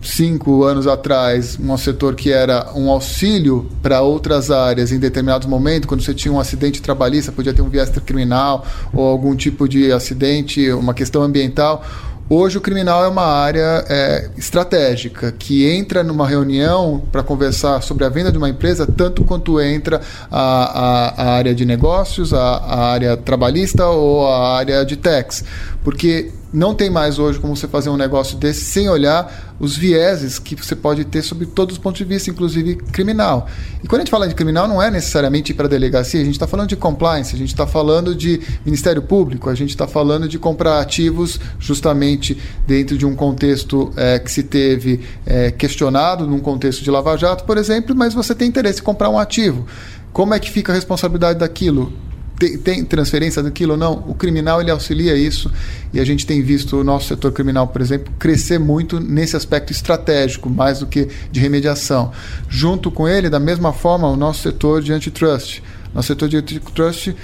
cinco 0.06 0.62
anos 0.64 0.86
atrás, 0.86 1.58
um 1.60 1.76
setor 1.76 2.14
que 2.14 2.30
era 2.30 2.72
um 2.74 2.90
auxílio 2.90 3.68
para 3.82 4.00
outras 4.00 4.50
áreas 4.50 4.92
em 4.92 4.98
determinados 4.98 5.48
momentos, 5.48 5.88
quando 5.88 6.02
você 6.02 6.14
tinha 6.14 6.32
um 6.32 6.38
acidente 6.38 6.80
trabalhista, 6.80 7.32
podia 7.32 7.52
ter 7.52 7.62
um 7.62 7.68
viés 7.68 7.90
criminal 8.04 8.64
ou 8.92 9.06
algum 9.06 9.34
tipo 9.34 9.68
de 9.68 9.92
acidente, 9.92 10.70
uma 10.70 10.94
questão 10.94 11.22
ambiental. 11.22 11.84
Hoje 12.28 12.58
o 12.58 12.60
criminal 12.60 13.04
é 13.04 13.06
uma 13.06 13.22
área 13.22 13.84
é, 13.88 14.30
estratégica 14.36 15.30
que 15.30 15.64
entra 15.64 16.02
numa 16.02 16.26
reunião 16.26 17.00
para 17.12 17.22
conversar 17.22 17.80
sobre 17.84 18.04
a 18.04 18.08
venda 18.08 18.32
de 18.32 18.38
uma 18.38 18.48
empresa 18.48 18.84
tanto 18.84 19.22
quanto 19.22 19.60
entra 19.60 20.00
a, 20.28 20.40
a, 20.40 21.22
a 21.22 21.34
área 21.36 21.54
de 21.54 21.64
negócios, 21.64 22.34
a, 22.34 22.40
a, 22.40 22.90
área 22.90 23.16
trabalhista 23.16 23.86
ou 23.86 24.26
a 24.26 24.56
área 24.56 24.84
de 24.84 24.96
tax, 24.96 25.44
porque 25.86 26.32
não 26.52 26.74
tem 26.74 26.90
mais 26.90 27.16
hoje 27.16 27.38
como 27.38 27.54
você 27.54 27.68
fazer 27.68 27.90
um 27.90 27.96
negócio 27.96 28.36
desse 28.36 28.64
sem 28.64 28.88
olhar 28.88 29.54
os 29.60 29.76
vieses 29.76 30.36
que 30.36 30.56
você 30.56 30.74
pode 30.74 31.04
ter 31.04 31.22
sobre 31.22 31.46
todos 31.46 31.76
os 31.76 31.78
pontos 31.78 31.98
de 31.98 32.04
vista, 32.04 32.28
inclusive 32.28 32.74
criminal. 32.74 33.46
E 33.84 33.86
quando 33.86 34.00
a 34.00 34.04
gente 34.04 34.10
fala 34.10 34.26
de 34.26 34.34
criminal, 34.34 34.66
não 34.66 34.82
é 34.82 34.90
necessariamente 34.90 35.52
ir 35.52 35.54
para 35.54 35.66
a 35.66 35.68
delegacia, 35.68 36.20
a 36.20 36.24
gente 36.24 36.34
está 36.34 36.48
falando 36.48 36.70
de 36.70 36.74
compliance, 36.74 37.36
a 37.36 37.38
gente 37.38 37.50
está 37.50 37.68
falando 37.68 38.16
de 38.16 38.40
Ministério 38.64 39.00
Público, 39.00 39.48
a 39.48 39.54
gente 39.54 39.70
está 39.70 39.86
falando 39.86 40.28
de 40.28 40.40
comprar 40.40 40.80
ativos 40.80 41.38
justamente 41.60 42.36
dentro 42.66 42.98
de 42.98 43.06
um 43.06 43.14
contexto 43.14 43.92
é, 43.96 44.18
que 44.18 44.32
se 44.32 44.42
teve 44.42 45.02
é, 45.24 45.52
questionado, 45.52 46.26
num 46.26 46.40
contexto 46.40 46.82
de 46.82 46.90
Lava 46.90 47.16
Jato, 47.16 47.44
por 47.44 47.58
exemplo, 47.58 47.94
mas 47.94 48.12
você 48.12 48.34
tem 48.34 48.48
interesse 48.48 48.80
em 48.80 48.82
comprar 48.82 49.08
um 49.08 49.20
ativo. 49.20 49.64
Como 50.12 50.34
é 50.34 50.40
que 50.40 50.50
fica 50.50 50.72
a 50.72 50.74
responsabilidade 50.74 51.38
daquilo? 51.38 51.92
Tem, 52.38 52.58
tem, 52.58 52.84
transferência 52.84 53.42
daquilo 53.42 53.76
não, 53.76 54.04
o 54.06 54.14
criminal 54.14 54.60
ele 54.60 54.70
auxilia 54.70 55.16
isso 55.16 55.50
e 55.92 56.00
a 56.00 56.04
gente 56.04 56.26
tem 56.26 56.42
visto 56.42 56.76
o 56.76 56.84
nosso 56.84 57.08
setor 57.08 57.32
criminal, 57.32 57.66
por 57.68 57.80
exemplo, 57.80 58.12
crescer 58.18 58.58
muito 58.58 59.00
nesse 59.00 59.36
aspecto 59.36 59.72
estratégico, 59.72 60.48
mais 60.48 60.80
do 60.80 60.86
que 60.86 61.08
de 61.30 61.40
remediação. 61.40 62.12
Junto 62.48 62.90
com 62.90 63.08
ele, 63.08 63.30
da 63.30 63.40
mesma 63.40 63.72
forma, 63.72 64.08
o 64.08 64.16
nosso 64.16 64.42
setor 64.42 64.82
de 64.82 64.92
antitrust. 64.92 65.62
Nosso 65.94 66.08
setor 66.08 66.28
de 66.28 66.36
antitrust 66.36 67.14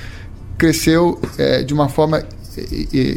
cresceu 0.56 1.20
é, 1.38 1.62
de 1.62 1.74
uma 1.74 1.88
forma 1.88 2.24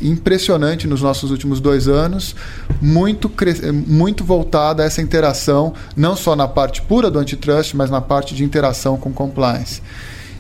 impressionante 0.01 0.87
nos 0.87 1.01
nossos 1.01 1.29
últimos 1.29 1.59
dois 1.59 1.87
anos, 1.87 2.35
muito, 2.81 3.29
muito 3.85 4.23
voltada 4.23 4.83
a 4.83 4.85
essa 4.85 5.01
interação, 5.01 5.73
não 5.95 6.15
só 6.15 6.35
na 6.35 6.47
parte 6.47 6.81
pura 6.81 7.11
do 7.11 7.19
antitrust, 7.19 7.75
mas 7.75 7.89
na 7.89 7.99
parte 7.99 8.33
de 8.33 8.43
interação 8.43 8.97
com 8.97 9.11
compliance. 9.11 9.81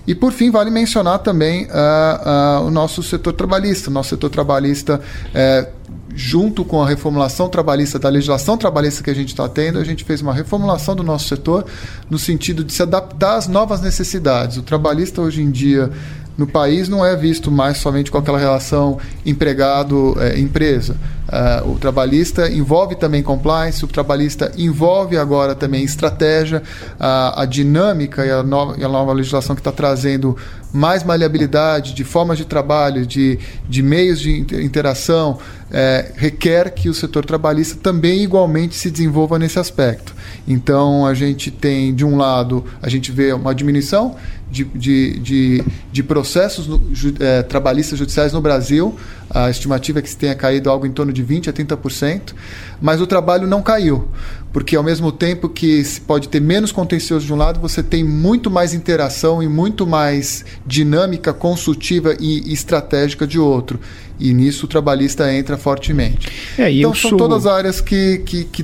E 0.07 0.13
por 0.13 0.31
fim, 0.31 0.51
vale 0.51 0.69
mencionar 0.69 1.19
também 1.19 1.65
uh, 1.65 1.67
uh, 1.67 2.67
o 2.67 2.71
nosso 2.71 3.01
setor 3.01 3.33
trabalhista. 3.33 3.89
Nosso 3.89 4.09
setor 4.09 4.29
trabalhista, 4.29 4.99
uh, 4.99 5.71
junto 6.13 6.63
com 6.63 6.81
a 6.81 6.87
reformulação 6.87 7.49
trabalhista, 7.49 7.97
da 7.97 8.09
legislação 8.09 8.57
trabalhista 8.57 9.03
que 9.03 9.09
a 9.09 9.15
gente 9.15 9.29
está 9.29 9.49
tendo, 9.49 9.79
a 9.79 9.83
gente 9.83 10.03
fez 10.03 10.21
uma 10.21 10.33
reformulação 10.33 10.95
do 10.95 11.03
nosso 11.03 11.27
setor 11.27 11.65
no 12.09 12.19
sentido 12.19 12.63
de 12.63 12.71
se 12.71 12.83
adaptar 12.83 13.35
às 13.35 13.47
novas 13.47 13.81
necessidades. 13.81 14.57
O 14.57 14.61
trabalhista 14.61 15.21
hoje 15.21 15.41
em 15.41 15.49
dia 15.49 15.91
no 16.37 16.45
país 16.45 16.89
não 16.89 17.05
é 17.05 17.15
visto 17.15 17.49
mais 17.49 17.77
somente 17.77 18.11
com 18.11 18.17
aquela 18.17 18.37
relação 18.37 18.97
empregado-empresa. 19.25 20.97
É, 21.31 21.61
uh, 21.63 21.71
o 21.71 21.79
trabalhista 21.79 22.51
envolve 22.51 22.95
também 22.95 23.23
compliance, 23.23 23.83
o 23.83 23.87
trabalhista 23.87 24.51
envolve 24.57 25.17
agora 25.17 25.55
também 25.55 25.83
estratégia, 25.83 26.61
a, 26.99 27.41
a 27.41 27.45
dinâmica 27.45 28.25
e 28.25 28.31
a, 28.31 28.43
nova, 28.43 28.75
e 28.77 28.83
a 28.83 28.89
nova 28.89 29.11
legislação 29.13 29.55
que 29.55 29.61
está 29.61 29.71
trazendo 29.71 30.37
mais 30.71 31.03
maleabilidade 31.03 31.93
de 31.93 32.03
formas 32.03 32.37
de 32.37 32.45
trabalho, 32.45 33.05
de, 33.05 33.39
de 33.67 33.81
meios 33.81 34.19
de 34.19 34.39
interação, 34.63 35.39
é, 35.71 36.11
requer 36.15 36.71
que 36.71 36.89
o 36.89 36.93
setor 36.93 37.25
trabalhista 37.25 37.79
também 37.81 38.21
igualmente 38.21 38.75
se 38.75 38.91
desenvolva 38.91 39.39
nesse 39.39 39.57
aspecto. 39.57 40.13
Então, 40.47 41.05
a 41.05 41.13
gente 41.13 41.49
tem, 41.49 41.95
de 41.95 42.05
um 42.05 42.17
lado, 42.17 42.65
a 42.81 42.89
gente 42.89 43.11
vê 43.11 43.31
uma 43.31 43.55
diminuição 43.55 44.15
de, 44.55 44.63
de, 44.63 45.19
de, 45.19 45.63
de 45.91 46.03
processos 46.03 46.65
no, 46.65 46.81
é, 47.19 47.43
trabalhistas 47.43 47.99
judiciais 47.99 48.31
no 48.31 48.39
Brasil. 48.39 48.95
A 49.29 49.49
estimativa 49.49 49.99
é 49.99 50.01
que 50.01 50.09
se 50.09 50.15
tenha 50.15 50.33
caído 50.33 50.69
algo 50.69 50.85
em 50.85 50.91
torno 50.91 51.11
de 51.11 51.23
20% 51.23 51.49
a 51.49 51.53
30%, 51.53 52.33
mas 52.81 53.01
o 53.01 53.07
trabalho 53.07 53.45
não 53.45 53.61
caiu, 53.61 54.07
porque 54.53 54.75
ao 54.75 54.83
mesmo 54.83 55.11
tempo 55.11 55.49
que 55.49 55.83
se 55.83 55.99
pode 55.99 56.29
ter 56.29 56.39
menos 56.39 56.71
contencioso 56.71 57.25
de 57.25 57.33
um 57.33 57.35
lado, 57.35 57.59
você 57.59 57.83
tem 57.83 58.03
muito 58.03 58.49
mais 58.49 58.73
interação 58.73 59.43
e 59.43 59.47
muito 59.49 59.85
mais 59.85 60.45
dinâmica 60.65 61.33
consultiva 61.33 62.15
e 62.19 62.53
estratégica 62.53 63.27
de 63.27 63.39
outro. 63.39 63.79
E 64.17 64.33
nisso 64.33 64.65
o 64.65 64.69
trabalhista 64.69 65.33
entra 65.33 65.57
fortemente. 65.57 66.29
É, 66.57 66.71
então 66.71 66.93
são 66.93 67.09
sou... 67.09 67.19
todas 67.19 67.45
áreas 67.45 67.81
que 67.81 68.23
estão 68.23 68.45
que, 68.45 68.63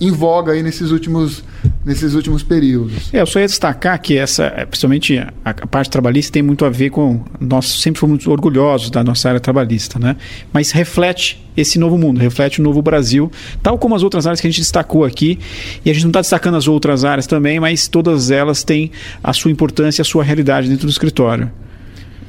em 0.00 0.10
voga 0.10 0.52
aí 0.52 0.62
nesses 0.62 0.90
últimos, 0.90 1.44
nesses 1.84 2.14
últimos 2.14 2.42
períodos. 2.42 3.12
É, 3.12 3.20
eu 3.20 3.26
só 3.26 3.38
ia 3.38 3.46
destacar 3.46 4.00
que 4.00 4.16
essa, 4.16 4.44
é, 4.56 4.64
principalmente 4.64 5.18
a, 5.18 5.32
a, 5.44 5.66
parte 5.66 5.90
trabalhista 5.90 6.32
tem 6.32 6.42
muito 6.42 6.64
a 6.64 6.70
ver 6.70 6.90
com 6.90 7.22
nós 7.38 7.66
sempre 7.66 8.00
fomos 8.00 8.26
orgulhosos 8.26 8.90
da 8.90 9.04
nossa 9.04 9.28
área 9.28 9.40
trabalhista, 9.40 9.98
né? 9.98 10.16
Mas 10.52 10.70
reflete 10.70 11.42
esse 11.56 11.78
novo 11.78 11.96
mundo, 11.98 12.18
reflete 12.18 12.60
o 12.60 12.62
novo 12.62 12.82
Brasil, 12.82 13.30
tal 13.62 13.78
como 13.78 13.94
as 13.94 14.02
outras 14.02 14.26
áreas 14.26 14.40
que 14.40 14.46
a 14.46 14.50
gente 14.50 14.60
destacou 14.60 15.04
aqui. 15.04 15.38
E 15.84 15.90
a 15.90 15.94
gente 15.94 16.04
não 16.04 16.10
está 16.10 16.20
destacando 16.20 16.56
as 16.56 16.66
outras 16.66 17.04
áreas 17.04 17.26
também, 17.26 17.60
mas 17.60 17.86
todas 17.86 18.30
elas 18.30 18.64
têm 18.64 18.90
a 19.22 19.32
sua 19.32 19.50
importância, 19.50 20.02
a 20.02 20.04
sua 20.04 20.24
realidade 20.24 20.68
dentro 20.68 20.86
do 20.86 20.90
escritório. 20.90 21.50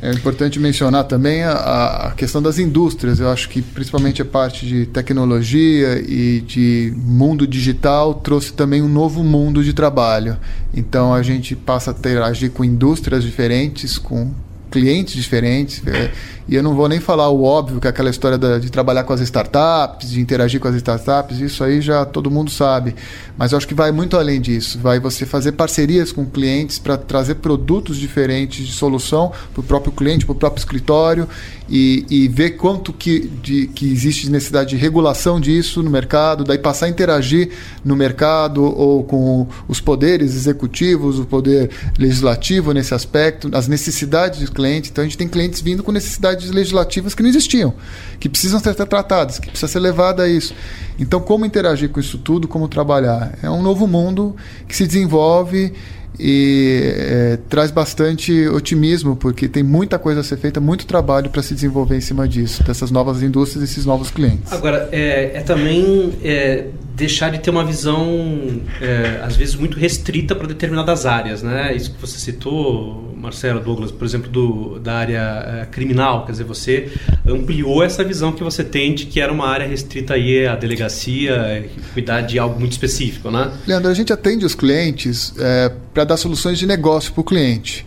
É 0.05 0.11
importante 0.11 0.59
mencionar 0.59 1.05
também 1.05 1.41
a, 1.41 1.53
a, 1.53 2.11
questão 2.11 2.39
das 2.39 2.59
indústrias. 2.59 3.19
Eu 3.19 3.27
acho 3.27 3.49
que 3.49 3.59
principalmente 3.59 4.21
a 4.21 4.25
parte 4.25 4.63
de 4.63 4.85
tecnologia 4.85 5.99
e 5.99 6.41
de 6.41 6.93
mundo 6.95 7.47
digital 7.47 8.13
trouxe 8.13 8.53
também 8.53 8.83
um 8.83 8.87
novo 8.87 9.23
mundo 9.23 9.63
de 9.63 9.73
trabalho. 9.73 10.37
Então 10.71 11.11
a 11.11 11.23
gente 11.23 11.55
passa 11.55 11.89
a 11.89 11.93
ter 11.93 12.21
agir 12.21 12.49
com 12.49 12.63
indústrias 12.63 13.23
diferentes, 13.23 13.97
com 13.97 14.31
clientes 14.69 15.15
diferentes. 15.15 15.81
É, 15.87 16.11
e 16.47 16.55
eu 16.55 16.61
não 16.61 16.75
vou 16.75 16.87
nem 16.87 16.99
falar 16.99 17.29
o 17.29 17.43
óbvio, 17.43 17.79
que 17.81 17.87
é 17.87 17.89
aquela 17.89 18.09
história 18.09 18.37
da, 18.37 18.59
de 18.59 18.69
trabalhar 18.69 19.03
com 19.03 19.13
as 19.13 19.21
startups, 19.21 20.11
de 20.11 20.21
interagir 20.21 20.59
com 20.59 20.67
as 20.67 20.75
startups, 20.75 21.39
isso 21.39 21.63
aí 21.63 21.81
já 21.81 22.05
todo 22.05 22.29
mundo 22.29 22.51
sabe. 22.51 22.95
Mas 23.37 23.51
eu 23.51 23.57
acho 23.57 23.67
que 23.67 23.73
vai 23.73 23.91
muito 23.91 24.15
além 24.15 24.39
disso. 24.39 24.79
Vai 24.79 24.99
você 24.99 25.25
fazer 25.25 25.53
parcerias 25.53 26.11
com 26.11 26.25
clientes 26.25 26.77
para 26.77 26.97
trazer 26.97 27.35
produtos 27.35 27.97
diferentes 27.97 28.65
de 28.65 28.73
solução 28.73 29.31
para 29.53 29.61
o 29.61 29.63
próprio 29.63 29.91
cliente, 29.91 30.25
para 30.25 30.33
o 30.33 30.35
próprio 30.35 30.59
escritório 30.59 31.27
e, 31.69 32.05
e 32.09 32.27
ver 32.27 32.51
quanto 32.51 32.93
que, 32.93 33.21
de, 33.41 33.67
que 33.67 33.91
existe 33.91 34.29
necessidade 34.29 34.69
de 34.69 34.75
regulação 34.75 35.39
disso 35.39 35.81
no 35.81 35.89
mercado, 35.89 36.43
daí 36.43 36.57
passar 36.57 36.85
a 36.85 36.89
interagir 36.89 37.49
no 37.83 37.95
mercado 37.95 38.63
ou 38.63 39.03
com 39.03 39.47
os 39.67 39.81
poderes 39.81 40.35
executivos, 40.35 41.19
o 41.19 41.25
poder 41.25 41.71
legislativo 41.97 42.71
nesse 42.71 42.93
aspecto, 42.93 43.49
as 43.53 43.67
necessidades 43.67 44.39
dos 44.39 44.49
clientes. 44.49 44.91
Então 44.91 45.03
a 45.03 45.07
gente 45.07 45.17
tem 45.17 45.27
clientes 45.27 45.61
vindo 45.61 45.83
com 45.83 45.91
necessidades 45.91 46.34
legislativas 46.43 47.13
que 47.13 47.21
não 47.23 47.29
existiam, 47.29 47.73
que 48.19 48.27
precisam 48.29 48.59
ser 48.59 48.75
tratadas, 48.75 49.39
que 49.39 49.49
precisa 49.49 49.71
ser 49.71 49.79
levada 49.79 50.23
a 50.23 50.27
isso. 50.27 50.53
Então 50.99 51.19
como 51.19 51.45
interagir 51.45 51.89
com 51.89 51.99
isso 51.99 52.17
tudo, 52.17 52.47
como 52.47 52.67
trabalhar? 52.67 53.37
É 53.41 53.49
um 53.49 53.61
novo 53.61 53.87
mundo 53.87 54.35
que 54.67 54.75
se 54.75 54.85
desenvolve 54.85 55.73
e 56.19 56.93
é, 56.97 57.39
traz 57.49 57.71
bastante 57.71 58.47
otimismo, 58.47 59.15
porque 59.15 59.47
tem 59.47 59.63
muita 59.63 59.99
coisa 59.99 60.21
a 60.21 60.23
ser 60.23 60.37
feita, 60.37 60.59
muito 60.59 60.85
trabalho 60.85 61.29
para 61.29 61.41
se 61.41 61.53
desenvolver 61.53 61.97
em 61.97 62.01
cima 62.01 62.27
disso, 62.27 62.63
dessas 62.63 62.91
novas 62.91 63.21
indústrias 63.21 63.67
e 63.67 63.71
esses 63.71 63.85
novos 63.85 64.09
clientes. 64.09 64.51
Agora, 64.51 64.89
é, 64.91 65.37
é 65.37 65.41
também 65.41 66.13
é, 66.23 66.67
deixar 66.95 67.29
de 67.29 67.39
ter 67.39 67.49
uma 67.49 67.63
visão, 67.63 68.61
é, 68.81 69.19
às 69.21 69.35
vezes, 69.35 69.55
muito 69.55 69.77
restrita 69.77 70.33
para 70.33 70.47
determinadas 70.47 71.05
áreas. 71.05 71.43
Né? 71.43 71.75
Isso 71.75 71.91
que 71.91 71.99
você 71.99 72.17
citou, 72.17 73.13
Marcelo, 73.17 73.59
Douglas, 73.59 73.91
por 73.91 74.05
exemplo, 74.05 74.31
do, 74.31 74.79
da 74.79 74.93
área 74.93 75.61
é, 75.61 75.65
criminal, 75.65 76.25
quer 76.25 76.31
dizer, 76.31 76.43
você 76.45 76.89
ampliou 77.27 77.83
essa 77.83 78.03
visão 78.03 78.31
que 78.31 78.43
você 78.43 78.63
tem 78.63 78.95
de 78.95 79.05
que 79.05 79.19
era 79.19 79.31
uma 79.31 79.47
área 79.47 79.67
restrita 79.67 80.13
aí 80.13 80.47
à 80.47 80.55
delegacia, 80.55 81.69
cuidar 81.93 82.21
de 82.21 82.39
algo 82.39 82.59
muito 82.59 82.71
específico, 82.71 83.29
né? 83.29 83.51
Leandro, 83.67 83.89
a 83.89 83.93
gente 83.93 84.13
atende 84.13 84.45
os 84.45 84.55
clientes 84.55 85.33
é, 85.37 85.71
para 85.93 86.05
dar 86.05 86.17
soluções 86.17 86.57
de 86.57 86.65
negócio 86.65 87.11
para 87.11 87.21
o 87.21 87.23
cliente. 87.23 87.85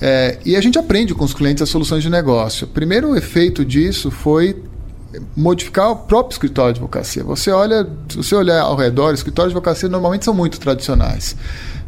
É, 0.00 0.38
e 0.44 0.56
a 0.56 0.60
gente 0.60 0.78
aprende 0.78 1.14
com 1.14 1.24
os 1.24 1.32
clientes 1.32 1.62
as 1.62 1.68
soluções 1.68 2.02
de 2.02 2.10
negócio. 2.10 2.66
O 2.66 2.70
primeiro 2.70 3.16
efeito 3.16 3.64
disso 3.64 4.10
foi 4.10 4.56
modificar 5.36 5.90
o 5.90 5.96
próprio 5.96 6.34
escritório 6.34 6.72
de 6.72 6.78
advocacia. 6.78 7.22
Você 7.24 7.50
olha, 7.50 7.86
se 8.08 8.16
você 8.16 8.34
olhar 8.34 8.62
ao 8.62 8.76
redor, 8.76 9.14
escritórios 9.14 9.52
de 9.52 9.58
advocacia 9.58 9.88
normalmente 9.88 10.24
são 10.24 10.34
muito 10.34 10.58
tradicionais. 10.60 11.36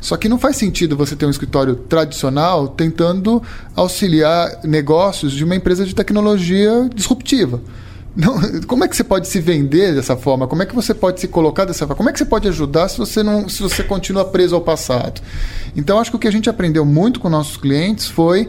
Só 0.00 0.16
que 0.16 0.28
não 0.28 0.38
faz 0.38 0.56
sentido 0.56 0.96
você 0.96 1.16
ter 1.16 1.26
um 1.26 1.30
escritório 1.30 1.74
tradicional 1.74 2.68
tentando 2.68 3.42
auxiliar 3.74 4.60
negócios 4.62 5.32
de 5.32 5.44
uma 5.44 5.56
empresa 5.56 5.84
de 5.84 5.94
tecnologia 5.94 6.88
disruptiva. 6.94 7.60
Não, 8.14 8.36
como 8.66 8.84
é 8.84 8.88
que 8.88 8.96
você 8.96 9.04
pode 9.04 9.28
se 9.28 9.40
vender 9.40 9.94
dessa 9.94 10.16
forma? 10.16 10.46
Como 10.46 10.62
é 10.62 10.66
que 10.66 10.74
você 10.74 10.94
pode 10.94 11.20
se 11.20 11.28
colocar 11.28 11.64
dessa 11.64 11.86
forma? 11.86 11.96
Como 11.96 12.08
é 12.08 12.12
que 12.12 12.18
você 12.18 12.24
pode 12.24 12.48
ajudar 12.48 12.88
se 12.88 12.98
você 12.98 13.22
não, 13.22 13.48
se 13.48 13.62
você 13.62 13.82
continua 13.82 14.24
preso 14.24 14.54
ao 14.54 14.60
passado? 14.60 15.20
Então 15.76 15.98
acho 15.98 16.10
que 16.10 16.16
o 16.16 16.20
que 16.20 16.28
a 16.28 16.32
gente 16.32 16.50
aprendeu 16.50 16.84
muito 16.84 17.20
com 17.20 17.28
nossos 17.28 17.56
clientes 17.56 18.06
foi 18.06 18.48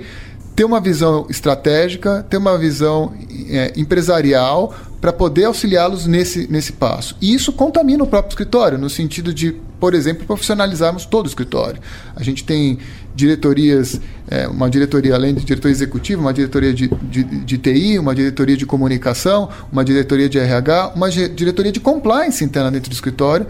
ter 0.59 0.65
uma 0.65 0.81
visão 0.81 1.25
estratégica, 1.29 2.25
ter 2.29 2.35
uma 2.35 2.57
visão 2.57 3.13
é, 3.49 3.71
empresarial 3.77 4.75
para 4.99 5.13
poder 5.13 5.45
auxiliá-los 5.45 6.05
nesse, 6.05 6.51
nesse 6.51 6.73
passo. 6.73 7.15
E 7.21 7.33
isso 7.33 7.53
contamina 7.53 8.03
o 8.03 8.07
próprio 8.07 8.31
escritório, 8.31 8.77
no 8.77 8.89
sentido 8.89 9.33
de, 9.33 9.53
por 9.79 9.93
exemplo, 9.93 10.25
profissionalizarmos 10.27 11.05
todo 11.05 11.27
o 11.27 11.29
escritório. 11.29 11.81
A 12.13 12.21
gente 12.23 12.43
tem 12.43 12.77
diretorias, 13.15 14.01
é, 14.29 14.49
uma 14.49 14.69
diretoria 14.69 15.15
além 15.15 15.33
de 15.33 15.45
diretoria 15.45 15.71
executiva, 15.71 16.19
uma 16.19 16.33
diretoria 16.33 16.73
de, 16.73 16.89
de, 17.03 17.23
de, 17.23 17.57
TI, 17.57 17.97
uma 17.97 18.13
diretoria 18.13 18.57
de 18.57 18.65
comunicação, 18.65 19.47
uma 19.71 19.85
diretoria 19.85 20.27
de 20.27 20.39
RH, 20.39 20.91
uma 20.93 21.09
diretoria 21.09 21.71
de 21.71 21.79
compliance 21.79 22.43
interna 22.43 22.69
dentro 22.69 22.89
do 22.89 22.93
escritório, 22.93 23.47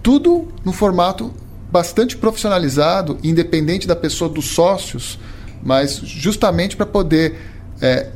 tudo 0.00 0.46
no 0.64 0.72
formato 0.72 1.34
bastante 1.72 2.16
profissionalizado, 2.16 3.18
independente 3.20 3.84
da 3.84 3.96
pessoa 3.96 4.30
dos 4.30 4.44
sócios, 4.50 5.18
mas 5.62 5.96
justamente 5.96 6.76
para 6.76 6.86
poder 6.86 7.38
é, 7.80 8.08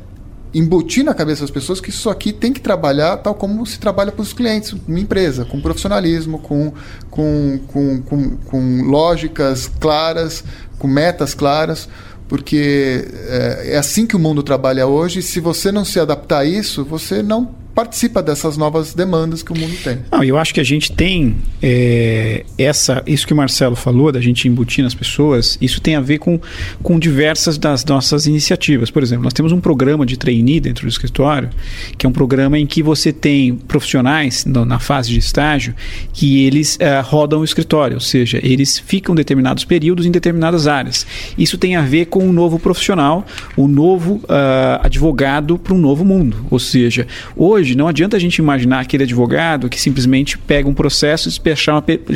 embutir 0.53 1.03
na 1.03 1.13
cabeça 1.13 1.41
das 1.41 1.51
pessoas 1.51 1.79
que 1.79 1.89
isso 1.89 2.09
aqui 2.09 2.31
tem 2.31 2.53
que 2.53 2.59
trabalhar 2.59 3.17
tal 3.17 3.35
como 3.35 3.65
se 3.65 3.79
trabalha 3.79 4.11
para 4.11 4.21
os 4.21 4.33
clientes, 4.33 4.73
uma 4.87 4.99
empresa, 4.99 5.45
com 5.45 5.61
profissionalismo, 5.61 6.39
com, 6.39 6.73
com, 7.09 7.59
com, 7.67 8.01
com, 8.01 8.37
com 8.37 8.81
lógicas 8.83 9.69
claras, 9.79 10.43
com 10.79 10.87
metas 10.87 11.33
claras, 11.33 11.87
porque 12.27 13.07
é, 13.27 13.73
é 13.73 13.77
assim 13.77 14.05
que 14.05 14.15
o 14.15 14.19
mundo 14.19 14.43
trabalha 14.43 14.87
hoje. 14.87 15.21
Se 15.21 15.39
você 15.39 15.71
não 15.71 15.85
se 15.85 15.99
adaptar 15.99 16.39
a 16.39 16.45
isso, 16.45 16.83
você 16.83 17.21
não 17.21 17.55
participa 17.77 18.23
dessas 18.23 18.57
novas 18.57 18.95
demandas 18.95 19.43
que 19.43 19.53
o 19.53 19.55
mundo 19.55 19.75
tem. 19.83 19.99
Não, 20.11 20.23
eu 20.23 20.35
acho 20.39 20.51
que 20.51 20.59
a 20.59 20.63
gente 20.63 20.91
tem 20.91 21.35
é, 21.61 22.43
essa, 22.57 23.03
isso 23.05 23.27
que 23.27 23.33
o 23.33 23.35
Marcelo 23.35 23.75
falou, 23.75 24.11
da 24.11 24.19
gente 24.19 24.47
embutir 24.47 24.83
nas 24.83 24.95
pessoas, 24.95 25.59
isso 25.61 25.79
tem 25.79 25.95
a 25.95 26.01
ver 26.01 26.17
com, 26.17 26.39
com 26.81 26.97
diversas 26.97 27.55
das 27.55 27.85
nossas 27.85 28.25
iniciativas. 28.25 28.89
Por 28.89 29.03
exemplo, 29.03 29.23
nós 29.25 29.33
temos 29.33 29.51
um 29.51 29.59
programa 29.61 30.07
de 30.07 30.17
trainee 30.17 30.59
dentro 30.59 30.87
do 30.87 30.89
escritório, 30.89 31.51
que 31.95 32.03
é 32.03 32.09
um 32.09 32.11
programa 32.11 32.57
em 32.57 32.65
que 32.65 32.81
você 32.81 33.13
tem 33.13 33.53
profissionais 33.53 34.43
no, 34.43 34.65
na 34.65 34.79
fase 34.79 35.11
de 35.11 35.19
estágio 35.19 35.75
que 36.11 36.47
eles 36.47 36.77
é, 36.79 36.99
rodam 37.01 37.41
o 37.41 37.43
escritório, 37.43 37.97
ou 37.97 38.01
seja, 38.01 38.39
eles 38.41 38.79
ficam 38.79 39.13
determinados 39.13 39.63
períodos 39.63 40.07
em 40.07 40.09
determinadas 40.09 40.65
áreas. 40.65 41.05
Isso 41.37 41.59
tem 41.59 41.75
a 41.75 41.83
ver 41.83 42.07
com 42.07 42.27
um 42.27 42.33
novo 42.33 42.57
profissional, 42.57 43.23
o 43.55 43.65
um 43.65 43.67
novo 43.67 44.15
uh, 44.23 44.81
advogado 44.81 45.59
para 45.59 45.75
um 45.75 45.77
novo 45.77 46.03
mundo. 46.03 46.37
Ou 46.49 46.57
seja, 46.57 47.05
hoje 47.35 47.66
hoje, 47.67 47.75
não 47.75 47.87
adianta 47.87 48.15
a 48.15 48.19
gente 48.19 48.37
imaginar 48.37 48.79
aquele 48.79 49.03
advogado 49.03 49.69
que 49.69 49.79
simplesmente 49.79 50.37
pega 50.37 50.69
um 50.69 50.73
processo 50.73 51.29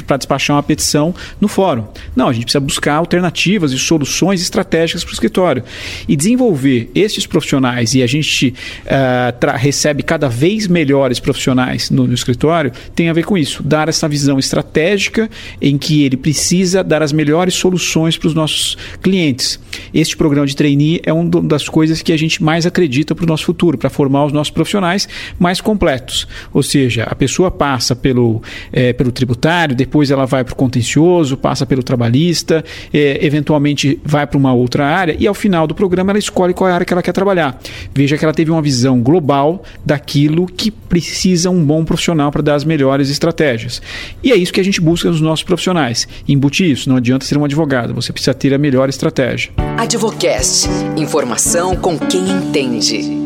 para 0.05 0.17
despachar 0.17 0.55
uma 0.55 0.63
petição 0.63 1.13
no 1.39 1.47
fórum. 1.47 1.85
Não, 2.15 2.27
a 2.27 2.33
gente 2.33 2.43
precisa 2.43 2.59
buscar 2.59 2.95
alternativas 2.95 3.71
e 3.71 3.79
soluções 3.79 4.41
estratégicas 4.41 5.03
para 5.03 5.11
o 5.11 5.13
escritório. 5.13 5.63
E 6.07 6.15
desenvolver 6.15 6.89
estes 6.95 7.25
profissionais, 7.25 7.93
e 7.93 8.01
a 8.01 8.07
gente 8.07 8.53
uh, 8.85 9.57
recebe 9.57 10.03
cada 10.03 10.29
vez 10.29 10.67
melhores 10.67 11.19
profissionais 11.19 11.89
no, 11.89 12.07
no 12.07 12.13
escritório, 12.13 12.71
tem 12.95 13.09
a 13.09 13.13
ver 13.13 13.25
com 13.25 13.37
isso. 13.37 13.63
Dar 13.63 13.89
essa 13.89 14.07
visão 14.07 14.39
estratégica 14.39 15.29
em 15.61 15.77
que 15.77 16.03
ele 16.03 16.17
precisa 16.17 16.83
dar 16.83 17.01
as 17.01 17.11
melhores 17.11 17.55
soluções 17.55 18.17
para 18.17 18.27
os 18.27 18.33
nossos 18.33 18.77
clientes. 19.01 19.59
Este 19.93 20.15
programa 20.15 20.47
de 20.47 20.55
trainee 20.55 21.01
é 21.03 21.11
uma 21.11 21.41
das 21.41 21.67
coisas 21.67 22.01
que 22.01 22.13
a 22.13 22.17
gente 22.17 22.43
mais 22.43 22.65
acredita 22.65 23.13
para 23.15 23.23
o 23.23 23.27
nosso 23.27 23.45
futuro, 23.45 23.77
para 23.77 23.89
formar 23.89 24.25
os 24.25 24.33
nossos 24.33 24.51
profissionais 24.51 25.07
mais 25.41 25.59
completos. 25.59 26.27
Ou 26.53 26.61
seja, 26.61 27.03
a 27.03 27.15
pessoa 27.15 27.49
passa 27.49 27.95
pelo, 27.95 28.43
é, 28.71 28.93
pelo 28.93 29.11
tributário, 29.11 29.75
depois 29.75 30.11
ela 30.11 30.27
vai 30.27 30.43
para 30.43 30.53
o 30.53 30.55
contencioso, 30.55 31.35
passa 31.35 31.65
pelo 31.65 31.81
trabalhista, 31.81 32.63
é, 32.93 33.25
eventualmente 33.25 33.99
vai 34.05 34.27
para 34.27 34.37
uma 34.37 34.53
outra 34.53 34.85
área 34.85 35.15
e 35.17 35.25
ao 35.25 35.33
final 35.33 35.65
do 35.65 35.73
programa 35.73 36.11
ela 36.11 36.19
escolhe 36.19 36.53
qual 36.53 36.69
é 36.69 36.71
a 36.71 36.75
área 36.75 36.85
que 36.85 36.93
ela 36.93 37.01
quer 37.01 37.11
trabalhar. 37.11 37.59
Veja 37.91 38.19
que 38.19 38.23
ela 38.23 38.33
teve 38.33 38.51
uma 38.51 38.61
visão 38.61 39.01
global 39.01 39.63
daquilo 39.83 40.45
que 40.45 40.69
precisa 40.69 41.49
um 41.49 41.65
bom 41.65 41.83
profissional 41.83 42.31
para 42.31 42.43
dar 42.43 42.53
as 42.53 42.63
melhores 42.63 43.09
estratégias. 43.09 43.81
E 44.23 44.31
é 44.31 44.35
isso 44.35 44.53
que 44.53 44.59
a 44.59 44.63
gente 44.63 44.79
busca 44.79 45.09
nos 45.09 45.21
nossos 45.21 45.43
profissionais. 45.43 46.07
Embutir 46.27 46.69
isso. 46.69 46.87
Não 46.87 46.97
adianta 46.97 47.25
ser 47.25 47.37
um 47.37 47.45
advogado, 47.45 47.95
você 47.95 48.13
precisa 48.13 48.35
ter 48.35 48.53
a 48.53 48.59
melhor 48.59 48.89
estratégia. 48.89 49.51
Advocast. 49.77 50.69
Informação 50.95 51.75
com 51.75 51.97
quem 51.97 52.29
entende. 52.29 53.20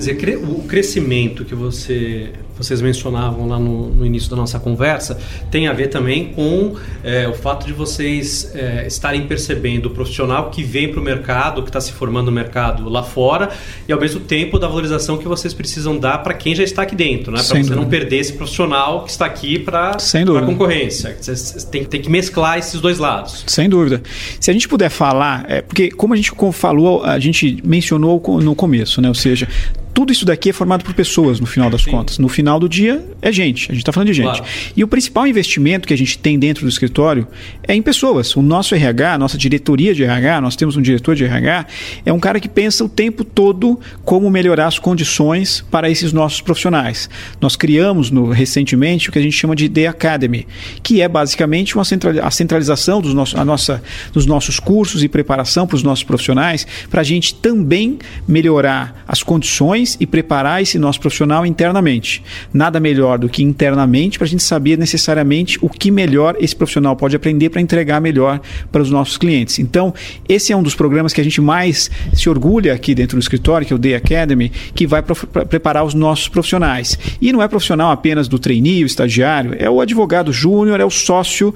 Quer 0.00 0.14
dizer, 0.14 0.38
o 0.38 0.62
crescimento 0.62 1.44
que 1.44 1.54
você 1.54 2.32
vocês 2.62 2.82
mencionavam 2.82 3.48
lá 3.48 3.58
no, 3.58 3.88
no, 3.88 4.04
início 4.04 4.28
da 4.28 4.36
nossa 4.36 4.60
conversa, 4.60 5.18
tem 5.50 5.66
a 5.66 5.72
ver 5.72 5.88
também 5.88 6.26
com 6.34 6.76
é, 7.02 7.26
o 7.26 7.32
fato 7.32 7.66
de 7.66 7.72
vocês 7.72 8.52
é, 8.54 8.86
estarem 8.86 9.26
percebendo 9.26 9.86
o 9.86 9.90
profissional 9.90 10.50
que 10.50 10.62
vem 10.62 10.90
para 10.90 11.00
o 11.00 11.02
mercado, 11.02 11.62
que 11.62 11.70
está 11.70 11.80
se 11.80 11.92
formando 11.92 12.26
no 12.26 12.32
mercado 12.32 12.88
lá 12.88 13.02
fora, 13.02 13.48
e 13.88 13.92
ao 13.92 13.98
mesmo 13.98 14.20
tempo 14.20 14.58
da 14.58 14.68
valorização 14.68 15.16
que 15.16 15.26
vocês 15.26 15.54
precisam 15.54 15.96
dar 15.96 16.18
para 16.18 16.34
quem 16.34 16.54
já 16.54 16.62
está 16.62 16.82
aqui 16.82 16.94
dentro, 16.94 17.32
né? 17.32 17.38
para 17.38 17.46
você 17.46 17.54
dúvida. 17.54 17.76
não 17.76 17.86
perder 17.86 18.18
esse 18.18 18.34
profissional 18.34 19.04
que 19.04 19.10
está 19.10 19.24
aqui 19.24 19.58
para 19.58 19.92
a 19.92 20.42
concorrência. 20.44 21.16
Você 21.18 21.66
tem, 21.66 21.84
tem, 21.84 22.02
que 22.02 22.10
mesclar 22.10 22.58
esses 22.58 22.78
dois 22.80 22.98
lados. 22.98 23.42
Sem 23.46 23.68
dúvida. 23.68 24.02
Se 24.38 24.50
a 24.50 24.52
gente 24.52 24.68
puder 24.68 24.90
falar, 24.90 25.46
é, 25.48 25.62
porque 25.62 25.90
como 25.90 26.12
a 26.12 26.16
gente 26.16 26.32
falou, 26.52 27.02
a 27.04 27.18
gente 27.18 27.58
mencionou 27.64 28.22
no 28.42 28.54
começo, 28.54 29.00
né? 29.00 29.08
ou 29.08 29.14
seja, 29.14 29.48
tudo 29.92 30.12
isso 30.12 30.24
daqui 30.24 30.50
é 30.50 30.52
formado 30.52 30.84
por 30.84 30.94
pessoas, 30.94 31.40
no 31.40 31.46
final 31.46 31.68
das 31.68 31.82
Sim. 31.82 31.90
contas. 31.90 32.18
No 32.18 32.28
final 32.28 32.60
do 32.60 32.68
dia, 32.68 33.04
é 33.20 33.32
gente. 33.32 33.70
A 33.70 33.74
gente 33.74 33.82
está 33.82 33.92
falando 33.92 34.08
de 34.08 34.14
gente. 34.14 34.38
Claro. 34.38 34.44
E 34.76 34.84
o 34.84 34.88
principal 34.88 35.26
investimento 35.26 35.86
que 35.86 35.94
a 35.94 35.96
gente 35.96 36.18
tem 36.18 36.38
dentro 36.38 36.64
do 36.64 36.68
escritório 36.68 37.26
é 37.66 37.74
em 37.74 37.82
pessoas. 37.82 38.36
O 38.36 38.42
nosso 38.42 38.74
RH, 38.74 39.14
a 39.14 39.18
nossa 39.18 39.36
diretoria 39.36 39.94
de 39.94 40.04
RH, 40.04 40.40
nós 40.40 40.56
temos 40.56 40.76
um 40.76 40.82
diretor 40.82 41.14
de 41.14 41.24
RH, 41.24 41.66
é 42.06 42.12
um 42.12 42.20
cara 42.20 42.38
que 42.38 42.48
pensa 42.48 42.84
o 42.84 42.88
tempo 42.88 43.24
todo 43.24 43.78
como 44.04 44.30
melhorar 44.30 44.66
as 44.66 44.78
condições 44.78 45.64
para 45.70 45.90
esses 45.90 46.12
nossos 46.12 46.40
profissionais. 46.40 47.10
Nós 47.40 47.56
criamos 47.56 48.10
no, 48.10 48.30
recentemente 48.30 49.08
o 49.08 49.12
que 49.12 49.18
a 49.18 49.22
gente 49.22 49.36
chama 49.36 49.56
de 49.56 49.68
The 49.68 49.88
Academy, 49.88 50.46
que 50.82 51.00
é 51.00 51.08
basicamente 51.08 51.74
uma 51.74 51.84
central, 51.84 52.14
a 52.22 52.30
centralização 52.30 53.00
dos, 53.00 53.14
nossos, 53.14 53.38
a 53.38 53.44
nossa, 53.44 53.82
dos 54.12 54.26
nossos 54.26 54.60
cursos 54.60 55.02
e 55.02 55.08
preparação 55.08 55.66
para 55.66 55.76
os 55.76 55.82
nossos 55.82 56.04
profissionais, 56.04 56.66
para 56.88 57.00
a 57.00 57.04
gente 57.04 57.34
também 57.34 57.98
melhorar 58.26 59.04
as 59.06 59.22
condições 59.22 59.79
e 60.00 60.06
preparar 60.06 60.62
esse 60.62 60.78
nosso 60.78 61.00
profissional 61.00 61.44
internamente. 61.46 62.22
Nada 62.52 62.78
melhor 62.80 63.18
do 63.18 63.28
que 63.28 63.42
internamente 63.42 64.18
para 64.18 64.26
a 64.26 64.28
gente 64.28 64.42
saber 64.42 64.78
necessariamente 64.78 65.58
o 65.60 65.68
que 65.68 65.90
melhor 65.90 66.36
esse 66.38 66.54
profissional 66.54 66.94
pode 66.96 67.16
aprender 67.16 67.50
para 67.50 67.60
entregar 67.60 68.00
melhor 68.00 68.40
para 68.70 68.82
os 68.82 68.90
nossos 68.90 69.16
clientes. 69.16 69.58
Então, 69.58 69.94
esse 70.28 70.52
é 70.52 70.56
um 70.56 70.62
dos 70.62 70.74
programas 70.74 71.12
que 71.12 71.20
a 71.20 71.24
gente 71.24 71.40
mais 71.40 71.90
se 72.12 72.28
orgulha 72.28 72.74
aqui 72.74 72.94
dentro 72.94 73.16
do 73.16 73.20
escritório, 73.20 73.66
que 73.66 73.72
é 73.72 73.76
o 73.76 73.78
Day 73.78 73.94
Academy, 73.94 74.50
que 74.74 74.86
vai 74.86 75.02
preparar 75.02 75.84
os 75.84 75.94
nossos 75.94 76.28
profissionais. 76.28 76.98
E 77.20 77.32
não 77.32 77.42
é 77.42 77.48
profissional 77.48 77.90
apenas 77.90 78.28
do 78.28 78.38
trainee, 78.38 78.82
o 78.82 78.86
estagiário, 78.86 79.54
é 79.58 79.68
o 79.68 79.80
advogado 79.80 80.32
júnior, 80.32 80.80
é 80.80 80.84
o 80.84 80.90
sócio 80.90 81.48
uh, 81.48 81.54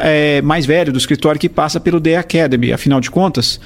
é, 0.00 0.42
mais 0.42 0.66
velho 0.66 0.92
do 0.92 0.98
escritório 0.98 1.40
que 1.40 1.48
passa 1.48 1.80
pelo 1.80 2.00
Day 2.00 2.16
Academy. 2.16 2.72
Afinal 2.72 3.00
de 3.00 3.10
contas, 3.10 3.60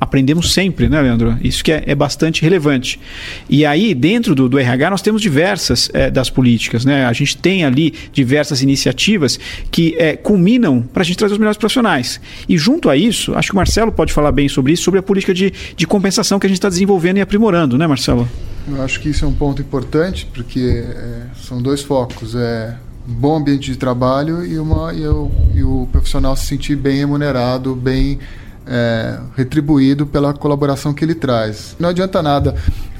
aprendemos 0.00 0.52
sempre, 0.52 0.88
né, 0.88 1.00
Leandro? 1.00 1.36
Isso 1.42 1.62
que 1.62 1.72
é, 1.72 1.82
é 1.86 1.94
bastante 1.94 2.42
relevante. 2.42 3.00
E 3.48 3.64
aí, 3.64 3.94
dentro 3.94 4.34
do, 4.34 4.48
do 4.48 4.58
RH, 4.58 4.90
nós 4.90 5.02
temos 5.02 5.22
diversas 5.22 5.90
é, 5.92 6.10
das 6.10 6.28
políticas, 6.28 6.84
né? 6.84 7.06
A 7.06 7.12
gente 7.12 7.36
tem 7.36 7.64
ali 7.64 7.94
diversas 8.12 8.62
iniciativas 8.62 9.38
que 9.70 9.94
é, 9.98 10.16
culminam 10.16 10.82
para 10.82 11.02
a 11.02 11.04
gente 11.04 11.16
trazer 11.16 11.32
os 11.34 11.38
melhores 11.38 11.58
profissionais. 11.58 12.20
E 12.48 12.58
junto 12.58 12.88
a 12.88 12.96
isso, 12.96 13.34
acho 13.34 13.48
que 13.48 13.54
o 13.54 13.56
Marcelo 13.56 13.92
pode 13.92 14.12
falar 14.12 14.32
bem 14.32 14.48
sobre 14.48 14.72
isso, 14.72 14.82
sobre 14.82 15.00
a 15.00 15.02
política 15.02 15.32
de, 15.32 15.52
de 15.76 15.86
compensação 15.86 16.38
que 16.38 16.46
a 16.46 16.48
gente 16.48 16.58
está 16.58 16.68
desenvolvendo 16.68 17.18
e 17.18 17.20
aprimorando, 17.20 17.78
né, 17.78 17.86
Marcelo? 17.86 18.28
Eu 18.66 18.82
acho 18.82 19.00
que 19.00 19.10
isso 19.10 19.24
é 19.24 19.28
um 19.28 19.34
ponto 19.34 19.60
importante, 19.60 20.26
porque 20.32 20.84
é, 20.86 21.22
são 21.36 21.60
dois 21.60 21.82
focos. 21.82 22.34
É 22.34 22.76
um 23.08 23.12
bom 23.12 23.36
ambiente 23.36 23.70
de 23.70 23.76
trabalho 23.76 24.44
e, 24.44 24.58
uma, 24.58 24.92
e, 24.92 25.06
o, 25.06 25.30
e 25.54 25.62
o 25.62 25.86
profissional 25.92 26.34
se 26.36 26.46
sentir 26.46 26.76
bem 26.76 26.96
remunerado, 26.96 27.74
bem 27.74 28.18
é, 28.66 29.18
retribuído 29.36 30.06
pela 30.06 30.32
colaboração 30.32 30.92
que 30.94 31.04
ele 31.04 31.14
traz. 31.14 31.76
Não 31.78 31.88
adianta 31.88 32.22
nada 32.22 32.54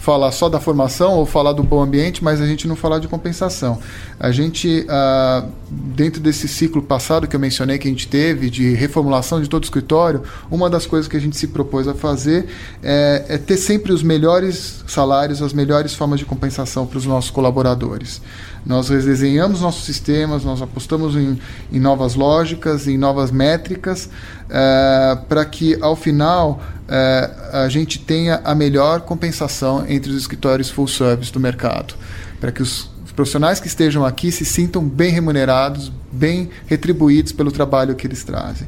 falar 0.05 0.31
só 0.33 0.51
da 0.51 0.61
formação 0.61 1.14
ou 1.14 1.25
falar 1.25 1.55
do 1.55 1.62
bom 1.62 1.83
ambiente, 1.83 2.23
mas 2.23 2.38
a 2.38 2.47
gente 2.47 2.69
não 2.69 2.77
falar 2.77 2.99
de 2.99 3.09
compensação. 3.09 3.79
A 4.21 4.31
gente, 4.31 4.85
ah, 4.87 5.47
dentro 5.71 6.21
desse 6.21 6.47
ciclo 6.47 6.83
passado 6.83 7.27
que 7.27 7.35
eu 7.35 7.40
mencionei 7.40 7.79
que 7.79 7.88
a 7.88 7.90
gente 7.90 8.07
teve 8.07 8.51
de 8.51 8.75
reformulação 8.75 9.40
de 9.40 9.49
todo 9.49 9.62
o 9.62 9.64
escritório, 9.64 10.23
uma 10.51 10.69
das 10.69 10.85
coisas 10.85 11.09
que 11.09 11.17
a 11.17 11.21
gente 11.21 11.38
se 11.38 11.49
propôs 11.49 11.88
a 11.88 11.95
fazer 11.95 12.47
é, 12.83 13.25
é 13.31 13.38
ter 13.38 13.57
sempre 13.57 13.95
os 13.95 14.03
melhores 14.03 14.85
salários, 14.87 15.40
as 15.40 15.55
melhores 15.55 15.95
formas 15.95 16.19
de 16.19 16.27
compensação 16.27 16.87
para 16.87 16.99
os 16.99 17.07
nossos 17.07 17.31
colaboradores. 17.31 18.21
Nós 18.67 18.88
redesenhamos 18.90 19.61
nossos 19.61 19.85
sistemas, 19.85 20.45
nós 20.45 20.61
apostamos 20.61 21.17
em, 21.17 21.38
em 21.73 21.81
novas 21.81 22.14
lógicas, 22.14 22.87
em 22.87 22.97
novas 22.97 23.31
métricas, 23.31 24.09
é, 24.49 25.19
para 25.29 25.45
que 25.45 25.77
ao 25.83 25.95
final 25.95 26.61
é, 26.88 27.31
a 27.53 27.69
gente 27.69 27.99
tenha 27.99 28.40
a 28.45 28.55
melhor 28.55 29.01
compensação 29.03 29.85
entre 29.94 30.11
os 30.11 30.16
escritórios 30.16 30.70
full 30.70 30.88
service 30.88 31.33
do 31.33 31.40
mercado, 31.40 31.94
para 32.40 32.52
que 32.52 32.62
os 32.62 32.90
profissionais 33.14 33.61
que 33.61 33.66
estejam 33.66 34.04
aqui 34.04 34.33
se 34.33 34.44
sintam 34.44 34.85
bem 34.85 35.11
remunerados, 35.11 35.90
bem 36.11 36.50
retribuídos 36.66 37.33
pelo 37.33 37.50
trabalho 37.50 37.94
que 37.94 38.07
eles 38.07 38.24
trazem. 38.24 38.66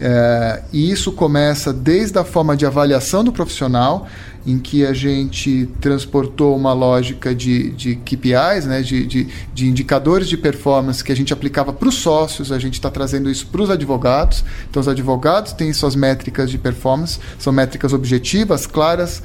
É, 0.00 0.62
e 0.72 0.90
isso 0.90 1.10
começa 1.10 1.72
desde 1.72 2.18
a 2.18 2.24
forma 2.24 2.56
de 2.56 2.64
avaliação 2.64 3.24
do 3.24 3.32
profissional, 3.32 4.06
em 4.46 4.58
que 4.58 4.86
a 4.86 4.92
gente 4.92 5.68
transportou 5.80 6.56
uma 6.56 6.72
lógica 6.72 7.34
de, 7.34 7.70
de 7.70 7.96
KPIs, 7.96 8.64
né, 8.64 8.80
de, 8.80 9.04
de, 9.06 9.28
de 9.52 9.66
indicadores 9.66 10.28
de 10.28 10.36
performance 10.36 11.02
que 11.02 11.10
a 11.10 11.16
gente 11.16 11.32
aplicava 11.32 11.72
para 11.72 11.88
os 11.88 11.96
sócios, 11.96 12.52
a 12.52 12.58
gente 12.58 12.74
está 12.74 12.90
trazendo 12.90 13.28
isso 13.28 13.46
para 13.48 13.60
os 13.60 13.68
advogados. 13.68 14.44
Então, 14.70 14.80
os 14.80 14.88
advogados 14.88 15.52
têm 15.52 15.72
suas 15.72 15.96
métricas 15.96 16.50
de 16.50 16.56
performance, 16.56 17.18
são 17.38 17.52
métricas 17.52 17.92
objetivas, 17.92 18.66
claras, 18.66 19.22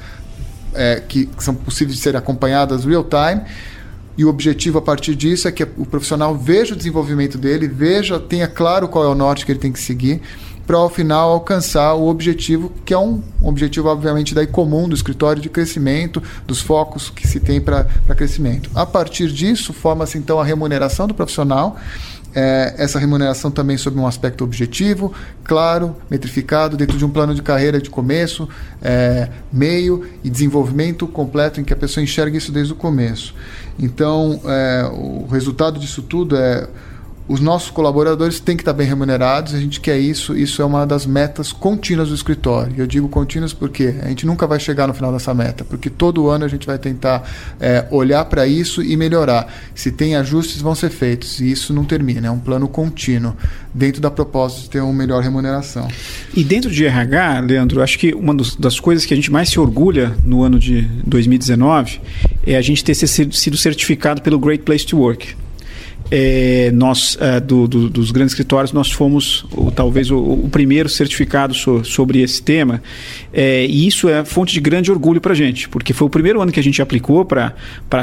é, 0.74 1.02
que, 1.06 1.26
que 1.26 1.44
são 1.44 1.54
possíveis 1.54 1.96
de 1.96 2.02
ser 2.02 2.16
acompanhadas 2.16 2.84
real 2.84 3.04
time. 3.04 3.42
E 4.16 4.24
o 4.24 4.28
objetivo 4.28 4.78
a 4.78 4.82
partir 4.82 5.16
disso 5.16 5.48
é 5.48 5.52
que 5.52 5.64
o 5.64 5.84
profissional 5.84 6.36
veja 6.36 6.74
o 6.74 6.76
desenvolvimento 6.76 7.36
dele, 7.36 7.66
veja, 7.66 8.20
tenha 8.20 8.46
claro 8.46 8.86
qual 8.86 9.04
é 9.04 9.08
o 9.08 9.14
norte 9.14 9.44
que 9.44 9.50
ele 9.50 9.58
tem 9.58 9.72
que 9.72 9.80
seguir 9.80 10.22
para 10.66 10.76
ao 10.76 10.88
final 10.88 11.30
alcançar 11.30 11.94
o 11.94 12.08
objetivo, 12.08 12.72
que 12.84 12.94
é 12.94 12.98
um, 12.98 13.22
objetivo, 13.42 13.88
obviamente, 13.88 14.34
daí 14.34 14.46
comum 14.46 14.88
do 14.88 14.94
escritório 14.94 15.40
de 15.40 15.48
crescimento, 15.48 16.22
dos 16.46 16.60
focos 16.60 17.10
que 17.10 17.26
se 17.28 17.38
tem 17.38 17.60
para 17.60 17.84
crescimento. 18.16 18.70
A 18.74 18.86
partir 18.86 19.28
disso, 19.30 19.72
forma-se 19.72 20.16
então 20.16 20.40
a 20.40 20.44
remuneração 20.44 21.06
do 21.06 21.14
profissional. 21.14 21.76
É, 22.34 22.74
essa 22.78 22.98
remuneração 22.98 23.50
também 23.50 23.76
sob 23.76 23.98
um 23.98 24.06
aspecto 24.06 24.42
objetivo, 24.42 25.12
claro, 25.44 25.96
metrificado, 26.10 26.76
dentro 26.76 26.98
de 26.98 27.04
um 27.04 27.10
plano 27.10 27.34
de 27.34 27.42
carreira 27.42 27.80
de 27.80 27.88
começo, 27.88 28.48
é, 28.82 29.28
meio 29.52 30.04
e 30.24 30.28
desenvolvimento 30.28 31.06
completo 31.06 31.60
em 31.60 31.64
que 31.64 31.72
a 31.72 31.76
pessoa 31.76 32.02
enxerga 32.02 32.36
isso 32.36 32.50
desde 32.50 32.72
o 32.72 32.76
começo. 32.76 33.34
Então, 33.78 34.40
é, 34.44 34.90
o 34.92 35.26
resultado 35.30 35.78
disso 35.78 36.02
tudo 36.02 36.36
é 36.36 36.66
os 37.26 37.40
nossos 37.40 37.70
colaboradores 37.70 38.38
têm 38.38 38.54
que 38.54 38.60
estar 38.60 38.74
bem 38.74 38.86
remunerados, 38.86 39.54
a 39.54 39.60
gente 39.60 39.80
quer 39.80 39.98
isso, 39.98 40.36
isso 40.36 40.60
é 40.60 40.64
uma 40.64 40.86
das 40.86 41.06
metas 41.06 41.52
contínuas 41.52 42.10
do 42.10 42.14
escritório. 42.14 42.74
Eu 42.76 42.86
digo 42.86 43.08
contínuas 43.08 43.52
porque 43.54 43.94
a 44.02 44.08
gente 44.08 44.26
nunca 44.26 44.46
vai 44.46 44.60
chegar 44.60 44.86
no 44.86 44.92
final 44.92 45.10
dessa 45.10 45.32
meta, 45.32 45.64
porque 45.64 45.88
todo 45.88 46.28
ano 46.28 46.44
a 46.44 46.48
gente 46.48 46.66
vai 46.66 46.78
tentar 46.78 47.26
é, 47.58 47.86
olhar 47.90 48.26
para 48.26 48.46
isso 48.46 48.82
e 48.82 48.94
melhorar. 48.94 49.50
Se 49.74 49.90
tem 49.90 50.16
ajustes, 50.16 50.60
vão 50.60 50.74
ser 50.74 50.90
feitos, 50.90 51.40
e 51.40 51.50
isso 51.50 51.72
não 51.72 51.84
termina, 51.84 52.28
é 52.28 52.30
um 52.30 52.38
plano 52.38 52.68
contínuo, 52.68 53.34
dentro 53.72 54.02
da 54.02 54.10
proposta 54.10 54.60
de 54.60 54.70
ter 54.70 54.80
uma 54.80 54.92
melhor 54.92 55.22
remuneração. 55.22 55.88
E 56.34 56.44
dentro 56.44 56.70
de 56.70 56.84
RH, 56.84 57.40
Leandro, 57.40 57.82
acho 57.82 57.98
que 57.98 58.12
uma 58.12 58.34
das 58.58 58.78
coisas 58.78 59.06
que 59.06 59.14
a 59.14 59.16
gente 59.16 59.32
mais 59.32 59.48
se 59.48 59.58
orgulha 59.58 60.14
no 60.22 60.42
ano 60.42 60.58
de 60.58 60.82
2019 61.06 62.02
é 62.46 62.56
a 62.56 62.62
gente 62.62 62.84
ter 62.84 62.94
sido 62.94 63.56
certificado 63.56 64.20
pelo 64.20 64.38
Great 64.38 64.62
Place 64.62 64.84
to 64.84 64.98
Work 64.98 65.43
é, 66.10 66.70
nós 66.72 67.16
é, 67.20 67.40
do, 67.40 67.66
do, 67.66 67.88
dos 67.88 68.10
grandes 68.10 68.32
escritórios 68.32 68.72
nós 68.72 68.90
fomos 68.90 69.46
talvez 69.74 70.10
o, 70.10 70.18
o, 70.18 70.48
primeiro 70.50 70.88
certificado 70.88 71.54
so, 71.54 71.82
sobre 71.84 72.20
esse 72.20 72.42
tema. 72.42 72.82
É, 73.32 73.66
e 73.66 73.86
isso 73.86 74.08
é 74.08 74.24
fonte 74.24 74.52
de 74.52 74.60
grande 74.60 74.90
orgulho 74.90 75.20
para 75.20 75.32
a 75.32 75.34
gente 75.34 75.68
porque 75.68 75.92
foi 75.92 76.06
o 76.06 76.10
primeiro 76.10 76.40
ano 76.40 76.52
que 76.52 76.60
a 76.60 76.62
gente 76.62 76.80
aplicou 76.82 77.24
para 77.24 77.54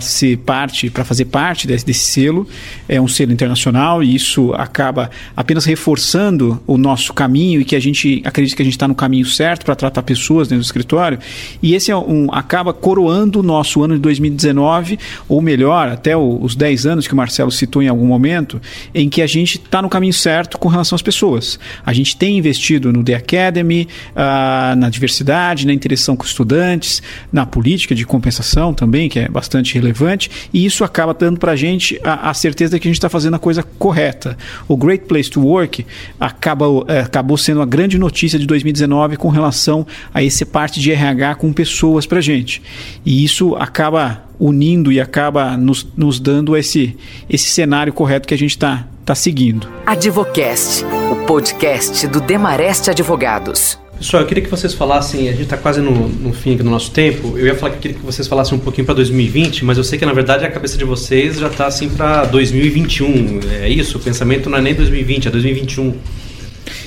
ser 0.02 0.38
parte 0.40 0.90
para 0.90 1.06
fazer 1.06 1.26
parte 1.26 1.68
desse, 1.68 1.86
desse, 1.86 2.06
selo. 2.12 2.48
É 2.90 3.00
um 3.00 3.08
selo 3.08 3.32
internacional 3.32 4.04
e 4.04 4.16
isso 4.16 4.54
acaba 4.54 5.10
apenas 5.36 5.66
reforçando 5.66 6.62
o 6.66 6.78
nosso 6.78 7.14
caminho 7.14 7.62
e 7.62 7.66
que 7.66 7.76
a 7.76 7.80
gente 7.80 8.22
acredita 8.26 8.56
que 8.56 8.62
a 8.62 8.66
gente 8.66 8.76
está 8.76 8.88
no 8.88 8.96
caminho 8.96 9.26
certo 9.26 9.64
para 9.64 9.76
tratar 9.76 10.02
pessoas 10.04 10.48
dentro 10.48 10.64
do 10.64 10.66
escritório. 10.66 11.20
E 11.62 11.76
esse 11.76 11.92
é 11.92 11.96
um, 11.96 12.28
acaba 12.32 12.74
coroando 12.74 13.40
o 13.40 13.44
nosso 13.44 13.84
ano 13.84 13.94
de 13.94 14.02
2019 14.02 14.98
ou 15.30 15.42
melhor 15.42 15.88
até 15.88 16.18
o, 16.18 16.40
os 16.42 16.56
10 16.56 16.86
anos 16.86 17.08
que 17.08 17.14
o 17.14 17.18
Marcelo 17.18 17.52
citou 17.52 17.82
em 17.82 17.92
momento 18.06 18.62
em 18.94 19.10
que 19.10 19.22
a 19.22 19.28
gente 19.28 19.58
está 19.58 19.82
no 19.82 19.90
caminho 19.90 20.14
certo 20.14 20.58
com 20.58 20.68
relação 20.68 20.96
às 20.96 21.02
pessoas. 21.02 21.60
A 21.86 21.94
gente 21.94 22.16
tem 22.16 22.38
investido 22.38 22.92
no 22.92 23.04
The 23.04 23.16
Academy, 23.16 23.88
uh, 24.12 24.76
na 24.76 24.90
diversidade, 24.90 25.66
na 25.66 25.74
interação 25.74 26.16
com 26.16 26.26
estudantes, 26.26 27.02
na 27.32 27.46
política 27.46 27.96
de 27.96 28.06
compensação 28.06 28.74
também, 28.74 29.10
que 29.10 29.20
é 29.20 29.28
bastante 29.28 29.74
relevante, 29.74 30.30
e 30.54 30.66
isso 30.66 30.84
acaba 30.84 31.14
dando 31.14 31.40
para 31.40 31.54
a 31.54 31.56
gente 31.56 32.00
a 32.04 32.34
certeza 32.34 32.80
que 32.80 32.88
a 32.88 32.90
gente 32.90 32.98
está 32.98 33.10
fazendo 33.10 33.36
a 33.36 33.40
coisa 33.40 33.64
correta. 33.64 34.38
O 34.68 34.76
Great 34.78 35.06
Place 35.06 35.30
to 35.30 35.42
Work 35.42 35.86
acaba, 36.20 36.66
é, 36.88 37.00
acabou 37.00 37.38
sendo 37.38 37.62
a 37.62 37.66
grande 37.66 37.98
notícia 37.98 38.38
de 38.38 38.46
2019 38.46 39.18
com 39.18 39.30
relação 39.30 39.86
a 40.14 40.24
esse 40.24 40.46
parte 40.46 40.80
de 40.80 40.92
RH 40.92 41.36
com 41.36 41.54
pessoas 41.54 42.06
para 42.06 42.22
gente. 42.22 42.62
E 43.06 43.24
isso 43.24 43.56
acaba 43.56 44.31
unindo 44.41 44.91
e 44.91 44.99
acaba 44.99 45.56
nos, 45.56 45.88
nos 45.95 46.19
dando 46.19 46.58
esse, 46.58 46.97
esse 47.30 47.51
cenário 47.51 47.93
correto 47.93 48.27
que 48.27 48.34
a 48.34 48.38
gente 48.38 48.49
está 48.49 48.88
tá 49.06 49.13
seguindo. 49.13 49.69
Advocast, 49.86 50.84
o 51.12 51.27
podcast 51.27 52.08
do 52.08 52.19
Demareste 52.19 52.89
Advogados. 52.89 53.77
Pessoal, 53.95 54.23
eu 54.23 54.27
queria 54.27 54.43
que 54.43 54.49
vocês 54.49 54.73
falassem, 54.73 55.30
a 55.30 55.32
gente 55.32 55.43
está 55.43 55.58
quase 55.58 55.80
no, 55.80 55.91
no 56.08 56.34
fim 56.34 56.58
do 56.58 56.63
nosso 56.63 56.89
tempo, 56.89 57.38
eu 57.38 57.45
ia 57.45 57.54
falar 57.54 57.73
que 57.73 57.77
eu 57.77 57.82
queria 57.82 57.97
que 57.97 58.04
vocês 58.04 58.27
falassem 58.27 58.58
um 58.58 58.60
pouquinho 58.60 58.84
para 58.84 58.95
2020, 58.95 59.63
mas 59.63 59.77
eu 59.77 59.84
sei 59.84 59.99
que 59.99 60.06
na 60.08 60.13
verdade 60.13 60.43
a 60.43 60.49
cabeça 60.49 60.75
de 60.75 60.84
vocês 60.84 61.38
já 61.38 61.45
está 61.45 61.67
assim 61.67 61.88
para 61.88 62.25
2021, 62.25 63.41
é 63.62 63.69
isso? 63.69 63.99
O 63.99 64.01
pensamento 64.01 64.49
não 64.49 64.58
é 64.58 64.62
nem 64.62 64.73
2020, 64.73 65.27
é 65.27 65.32
2021. 65.32 65.93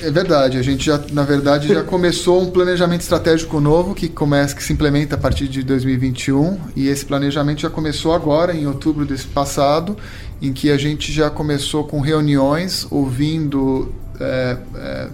É 0.05 0.11
verdade, 0.11 0.59
a 0.59 0.61
gente 0.61 0.85
já, 0.85 1.01
na 1.11 1.23
verdade, 1.23 1.67
já 1.67 1.81
começou 1.83 2.39
um 2.39 2.51
planejamento 2.51 3.01
estratégico 3.01 3.59
novo 3.59 3.95
que 3.95 4.07
começa, 4.07 4.55
que 4.55 4.63
se 4.63 4.71
implementa 4.71 5.15
a 5.15 5.17
partir 5.17 5.47
de 5.47 5.63
2021 5.63 6.59
e 6.75 6.87
esse 6.89 7.03
planejamento 7.03 7.61
já 7.61 7.71
começou 7.71 8.13
agora, 8.13 8.53
em 8.53 8.67
outubro 8.67 9.03
desse 9.03 9.25
passado, 9.25 9.97
em 10.39 10.53
que 10.53 10.69
a 10.69 10.77
gente 10.77 11.11
já 11.11 11.31
começou 11.31 11.85
com 11.85 12.01
reuniões, 12.01 12.85
ouvindo 12.91 13.91
é, 14.19 14.57
é, 14.75 15.07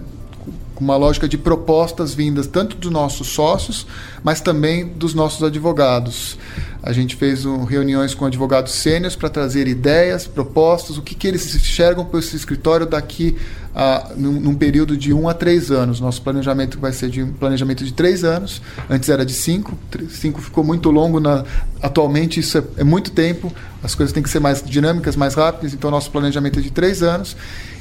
com 0.82 0.84
uma 0.84 0.96
lógica 0.96 1.28
de 1.28 1.38
propostas 1.38 2.12
vindas 2.12 2.48
tanto 2.48 2.76
dos 2.76 2.90
nossos 2.90 3.28
sócios, 3.28 3.86
mas 4.24 4.40
também 4.40 4.88
dos 4.88 5.14
nossos 5.14 5.42
advogados. 5.42 6.36
A 6.82 6.92
gente 6.92 7.14
fez 7.14 7.46
um, 7.46 7.62
reuniões 7.62 8.12
com 8.12 8.26
advogados 8.26 8.72
sêniores 8.72 9.14
para 9.14 9.28
trazer 9.28 9.68
ideias, 9.68 10.26
propostas, 10.26 10.98
o 10.98 11.02
que, 11.02 11.14
que 11.14 11.28
eles 11.28 11.54
enxergam 11.54 12.04
para 12.04 12.18
esse 12.18 12.34
escritório 12.34 12.84
daqui 12.84 13.36
a 13.72 14.10
num, 14.16 14.32
num, 14.32 14.54
período 14.54 14.96
de 14.96 15.14
um 15.14 15.28
a 15.28 15.34
três 15.34 15.70
anos. 15.70 16.00
Nosso 16.00 16.20
planejamento 16.20 16.80
vai 16.80 16.92
ser 16.92 17.08
de 17.08 17.22
um 17.22 17.32
planejamento 17.32 17.84
de 17.84 17.92
três 17.92 18.24
anos, 18.24 18.60
antes 18.90 19.08
era 19.08 19.24
de 19.24 19.32
cinco, 19.32 19.78
cinco 20.10 20.42
ficou 20.42 20.64
muito 20.64 20.90
longo, 20.90 21.20
na, 21.20 21.44
atualmente 21.80 22.40
isso 22.40 22.58
é, 22.58 22.64
é 22.78 22.84
muito 22.84 23.12
tempo, 23.12 23.52
as 23.82 23.94
coisas 23.94 24.12
têm 24.12 24.22
que 24.22 24.28
ser 24.28 24.40
mais 24.40 24.62
dinâmicas, 24.62 25.14
mais 25.14 25.34
rápidas, 25.34 25.72
então 25.72 25.90
nosso 25.90 26.10
planejamento 26.10 26.58
é 26.58 26.62
de 26.62 26.72
três 26.72 27.02
anos 27.02 27.36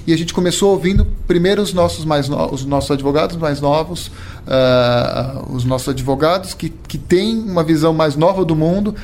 e 0.05 0.13
a 0.13 0.17
gente 0.17 0.33
começou 0.33 0.71
ouvindo 0.71 1.05
primeiro 1.27 1.61
os 1.61 1.73
nossos 1.73 2.05
mais 2.05 2.29
os 2.29 2.65
nossos 2.65 2.91
advogados 2.91 3.37
mais 3.37 3.61
novos, 3.61 4.07
uh, 4.07 5.53
os 5.53 5.63
nossos 5.63 5.89
advogados 5.89 6.53
que, 6.53 6.69
que 6.69 6.97
têm 6.97 7.37
uma 7.37 7.63
visão 7.63 7.93
mais 7.93 8.15
nova 8.15 8.43
do 8.43 8.55
mundo, 8.55 8.95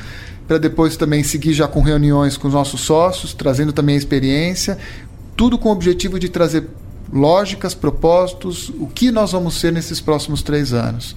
para 0.46 0.58
depois 0.58 0.96
também 0.96 1.22
seguir 1.22 1.52
já 1.52 1.68
com 1.68 1.80
reuniões 1.80 2.36
com 2.36 2.48
os 2.48 2.54
nossos 2.54 2.80
sócios, 2.80 3.32
trazendo 3.34 3.72
também 3.72 3.94
a 3.94 3.98
experiência, 3.98 4.78
tudo 5.36 5.58
com 5.58 5.68
o 5.68 5.72
objetivo 5.72 6.18
de 6.18 6.28
trazer 6.28 6.66
lógicas, 7.12 7.74
propósitos, 7.74 8.70
o 8.70 8.86
que 8.86 9.10
nós 9.10 9.32
vamos 9.32 9.58
ser 9.58 9.72
nesses 9.72 10.00
próximos 10.00 10.42
três 10.42 10.72
anos. 10.72 11.16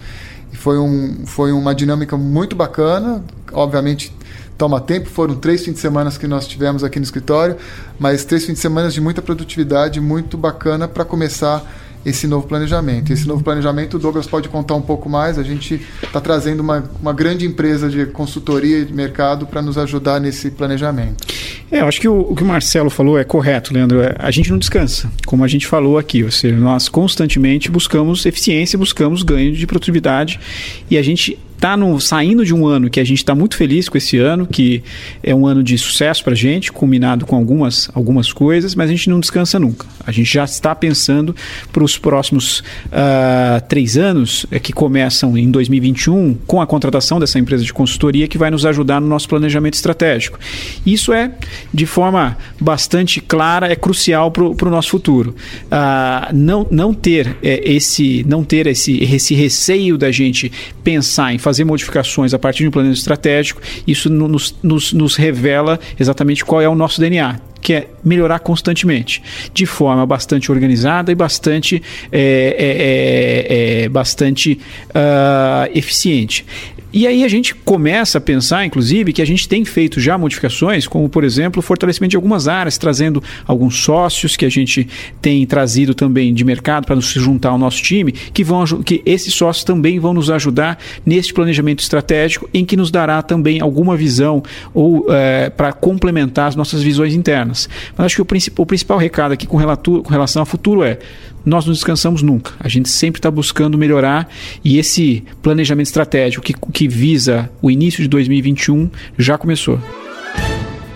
E 0.53 0.55
foi, 0.55 0.77
um, 0.77 1.25
foi 1.25 1.51
uma 1.51 1.73
dinâmica 1.73 2.17
muito 2.17 2.55
bacana, 2.55 3.23
obviamente 3.51 4.13
toma 4.61 4.79
tempo. 4.79 5.09
Foram 5.09 5.33
três 5.33 5.65
fins 5.65 5.73
de 5.73 5.79
semana 5.79 6.11
que 6.11 6.27
nós 6.27 6.45
tivemos 6.45 6.83
aqui 6.83 6.99
no 6.99 7.03
escritório, 7.03 7.57
mas 7.97 8.23
três 8.23 8.45
fins 8.45 8.53
de 8.53 8.59
semana 8.59 8.89
de 8.89 9.01
muita 9.01 9.19
produtividade, 9.19 9.99
muito 9.99 10.37
bacana 10.37 10.87
para 10.87 11.03
começar 11.03 11.65
esse 12.05 12.27
novo 12.27 12.47
planejamento. 12.47 13.11
Esse 13.11 13.27
novo 13.27 13.43
planejamento, 13.43 13.95
o 13.95 13.99
Douglas 13.99 14.27
pode 14.27 14.49
contar 14.49 14.75
um 14.75 14.81
pouco 14.81 15.09
mais. 15.09 15.39
A 15.39 15.43
gente 15.43 15.81
está 16.03 16.21
trazendo 16.21 16.59
uma, 16.59 16.83
uma 17.01 17.11
grande 17.11 17.43
empresa 17.43 17.89
de 17.89 18.05
consultoria 18.07 18.79
e 18.79 18.85
de 18.85 18.93
mercado 18.93 19.47
para 19.47 19.63
nos 19.63 19.79
ajudar 19.79 20.19
nesse 20.19 20.51
planejamento. 20.51 21.25
É, 21.71 21.81
eu 21.81 21.87
acho 21.87 21.99
que 21.99 22.07
o, 22.07 22.19
o, 22.19 22.35
que 22.35 22.43
o 22.43 22.45
Marcelo 22.45 22.91
falou 22.91 23.17
é 23.17 23.23
correto, 23.23 23.73
Leandro. 23.73 23.99
É, 24.01 24.15
a 24.19 24.29
gente 24.29 24.51
não 24.51 24.59
descansa, 24.59 25.11
como 25.25 25.43
a 25.43 25.47
gente 25.47 25.65
falou 25.65 25.97
aqui. 25.97 26.23
Ou 26.23 26.29
seja, 26.31 26.55
nós 26.55 26.87
constantemente 26.87 27.71
buscamos 27.71 28.27
eficiência, 28.27 28.77
buscamos 28.77 29.23
ganho 29.23 29.53
de 29.53 29.65
produtividade 29.65 30.39
e 30.87 30.99
a 30.99 31.01
gente 31.01 31.39
está 31.61 31.77
saindo 31.99 32.43
de 32.43 32.55
um 32.55 32.65
ano 32.65 32.89
que 32.89 32.99
a 32.99 33.03
gente 33.03 33.19
está 33.19 33.35
muito 33.35 33.55
feliz 33.55 33.87
com 33.87 33.95
esse 33.95 34.17
ano, 34.17 34.47
que 34.47 34.81
é 35.21 35.33
um 35.33 35.45
ano 35.45 35.61
de 35.61 35.77
sucesso 35.77 36.23
para 36.23 36.33
a 36.33 36.35
gente, 36.35 36.71
combinado 36.71 37.23
com 37.23 37.35
algumas, 37.35 37.87
algumas 37.93 38.33
coisas, 38.33 38.73
mas 38.73 38.89
a 38.89 38.91
gente 38.91 39.07
não 39.11 39.19
descansa 39.19 39.59
nunca. 39.59 39.85
A 40.03 40.11
gente 40.11 40.33
já 40.33 40.43
está 40.43 40.73
pensando 40.73 41.35
para 41.71 41.83
os 41.83 41.99
próximos 41.99 42.61
uh, 42.87 43.61
três 43.69 43.95
anos, 43.95 44.47
é, 44.49 44.57
que 44.57 44.73
começam 44.73 45.37
em 45.37 45.51
2021, 45.51 46.35
com 46.47 46.59
a 46.59 46.65
contratação 46.65 47.19
dessa 47.19 47.37
empresa 47.37 47.63
de 47.63 47.71
consultoria 47.71 48.27
que 48.27 48.39
vai 48.39 48.49
nos 48.49 48.65
ajudar 48.65 48.99
no 48.99 49.07
nosso 49.07 49.29
planejamento 49.29 49.75
estratégico. 49.75 50.39
Isso 50.83 51.13
é, 51.13 51.31
de 51.71 51.85
forma 51.85 52.37
bastante 52.59 53.21
clara, 53.21 53.71
é 53.71 53.75
crucial 53.75 54.31
para 54.31 54.43
o 54.43 54.71
nosso 54.71 54.89
futuro. 54.89 55.35
Uh, 55.65 56.33
não, 56.33 56.65
não 56.71 56.91
ter 56.91 57.37
é, 57.43 57.71
esse 57.71 58.25
não 58.27 58.43
ter 58.43 58.65
esse, 58.65 58.97
esse 59.03 59.35
receio 59.35 59.95
da 59.95 60.11
gente 60.11 60.51
pensar 60.83 61.33
em 61.33 61.37
fazer 61.37 61.50
fazer 61.51 61.65
modificações 61.65 62.33
a 62.33 62.39
partir 62.39 62.63
de 62.63 62.69
um 62.69 62.71
plano 62.71 62.91
estratégico, 62.91 63.61
isso 63.85 64.09
nos, 64.09 64.55
nos, 64.63 64.93
nos 64.93 65.15
revela 65.17 65.77
exatamente 65.99 66.45
qual 66.45 66.61
é 66.61 66.69
o 66.69 66.75
nosso 66.75 66.99
DNA 66.99 67.39
que 67.61 67.73
é 67.73 67.87
melhorar 68.03 68.39
constantemente, 68.39 69.21
de 69.53 69.67
forma 69.67 70.03
bastante 70.03 70.51
organizada 70.51 71.11
e 71.11 71.15
bastante, 71.15 71.79
é, 72.11 72.19
é, 72.57 73.81
é, 73.81 73.83
é 73.83 73.89
bastante 73.89 74.59
uh, 74.89 75.69
eficiente. 75.71 76.43
E 76.93 77.07
aí 77.07 77.23
a 77.23 77.27
gente 77.27 77.55
começa 77.55 78.17
a 78.17 78.21
pensar, 78.21 78.65
inclusive, 78.65 79.13
que 79.13 79.21
a 79.21 79.25
gente 79.25 79.47
tem 79.47 79.63
feito 79.63 79.99
já 79.99 80.17
modificações, 80.17 80.87
como 80.87 81.07
por 81.07 81.23
exemplo 81.23 81.59
o 81.59 81.61
fortalecimento 81.61 82.11
de 82.11 82.15
algumas 82.17 82.47
áreas, 82.47 82.77
trazendo 82.77 83.23
alguns 83.45 83.81
sócios 83.81 84.35
que 84.35 84.45
a 84.45 84.49
gente 84.49 84.87
tem 85.21 85.45
trazido 85.45 85.95
também 85.95 86.33
de 86.33 86.43
mercado 86.43 86.85
para 86.85 86.95
nos 86.95 87.05
juntar 87.05 87.49
ao 87.49 87.57
nosso 87.57 87.81
time, 87.81 88.11
que 88.11 88.43
vão 88.43 88.65
que 88.83 89.01
esses 89.05 89.33
sócios 89.33 89.63
também 89.63 89.99
vão 89.99 90.13
nos 90.13 90.29
ajudar 90.29 90.77
neste 91.05 91.33
planejamento 91.33 91.79
estratégico, 91.79 92.49
em 92.53 92.65
que 92.65 92.75
nos 92.75 92.91
dará 92.91 93.21
também 93.21 93.61
alguma 93.61 93.95
visão 93.95 94.43
ou 94.73 95.05
é, 95.09 95.49
para 95.49 95.71
complementar 95.71 96.49
as 96.49 96.55
nossas 96.55 96.83
visões 96.83 97.13
internas. 97.13 97.69
Mas 97.97 98.07
acho 98.07 98.15
que 98.15 98.21
o, 98.21 98.25
principal, 98.25 98.63
o 98.63 98.65
principal 98.65 98.97
recado 98.97 99.31
aqui 99.31 99.47
com, 99.47 99.57
com 99.57 100.09
relação 100.09 100.41
ao 100.41 100.45
futuro 100.45 100.83
é 100.83 100.99
nós 101.45 101.65
não 101.65 101.73
descansamos 101.73 102.21
nunca. 102.21 102.53
A 102.59 102.67
gente 102.67 102.89
sempre 102.89 103.19
está 103.19 103.31
buscando 103.31 103.77
melhorar 103.77 104.29
e 104.63 104.77
esse 104.77 105.23
planejamento 105.41 105.87
estratégico 105.87 106.43
que, 106.43 106.53
que 106.53 106.87
visa 106.87 107.49
o 107.61 107.69
início 107.69 108.03
de 108.03 108.09
2021 108.09 108.89
já 109.17 109.37
começou. 109.37 109.79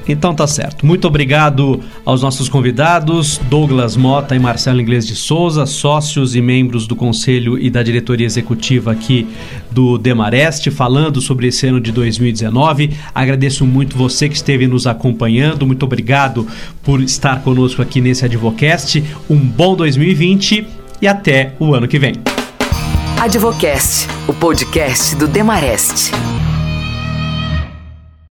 Então 0.07 0.35
tá 0.35 0.45
certo. 0.45 0.85
Muito 0.85 1.07
obrigado 1.07 1.79
aos 2.05 2.21
nossos 2.21 2.47
convidados, 2.47 3.39
Douglas 3.49 3.97
Mota 3.97 4.35
e 4.35 4.39
Marcelo 4.39 4.79
Inglês 4.79 5.05
de 5.07 5.15
Souza, 5.15 5.65
sócios 5.65 6.35
e 6.35 6.41
membros 6.41 6.85
do 6.87 6.95
conselho 6.95 7.57
e 7.57 7.69
da 7.69 7.81
diretoria 7.81 8.25
executiva 8.25 8.91
aqui 8.91 9.27
do 9.71 9.97
Demareste, 9.97 10.69
falando 10.69 11.19
sobre 11.21 11.47
esse 11.47 11.67
ano 11.67 11.81
de 11.81 11.91
2019. 11.91 12.91
Agradeço 13.13 13.65
muito 13.65 13.97
você 13.97 14.29
que 14.29 14.35
esteve 14.35 14.67
nos 14.67 14.85
acompanhando. 14.85 15.65
Muito 15.65 15.83
obrigado 15.83 16.47
por 16.83 17.01
estar 17.01 17.41
conosco 17.41 17.81
aqui 17.81 17.99
nesse 17.99 18.25
Advocast. 18.25 19.03
Um 19.29 19.37
bom 19.37 19.75
2020 19.75 20.67
e 21.01 21.07
até 21.07 21.53
o 21.59 21.73
ano 21.73 21.87
que 21.87 21.97
vem. 21.97 22.13
Advocast, 23.19 24.07
o 24.27 24.33
podcast 24.33 25.15
do 25.15 25.27
Demareste. 25.27 26.11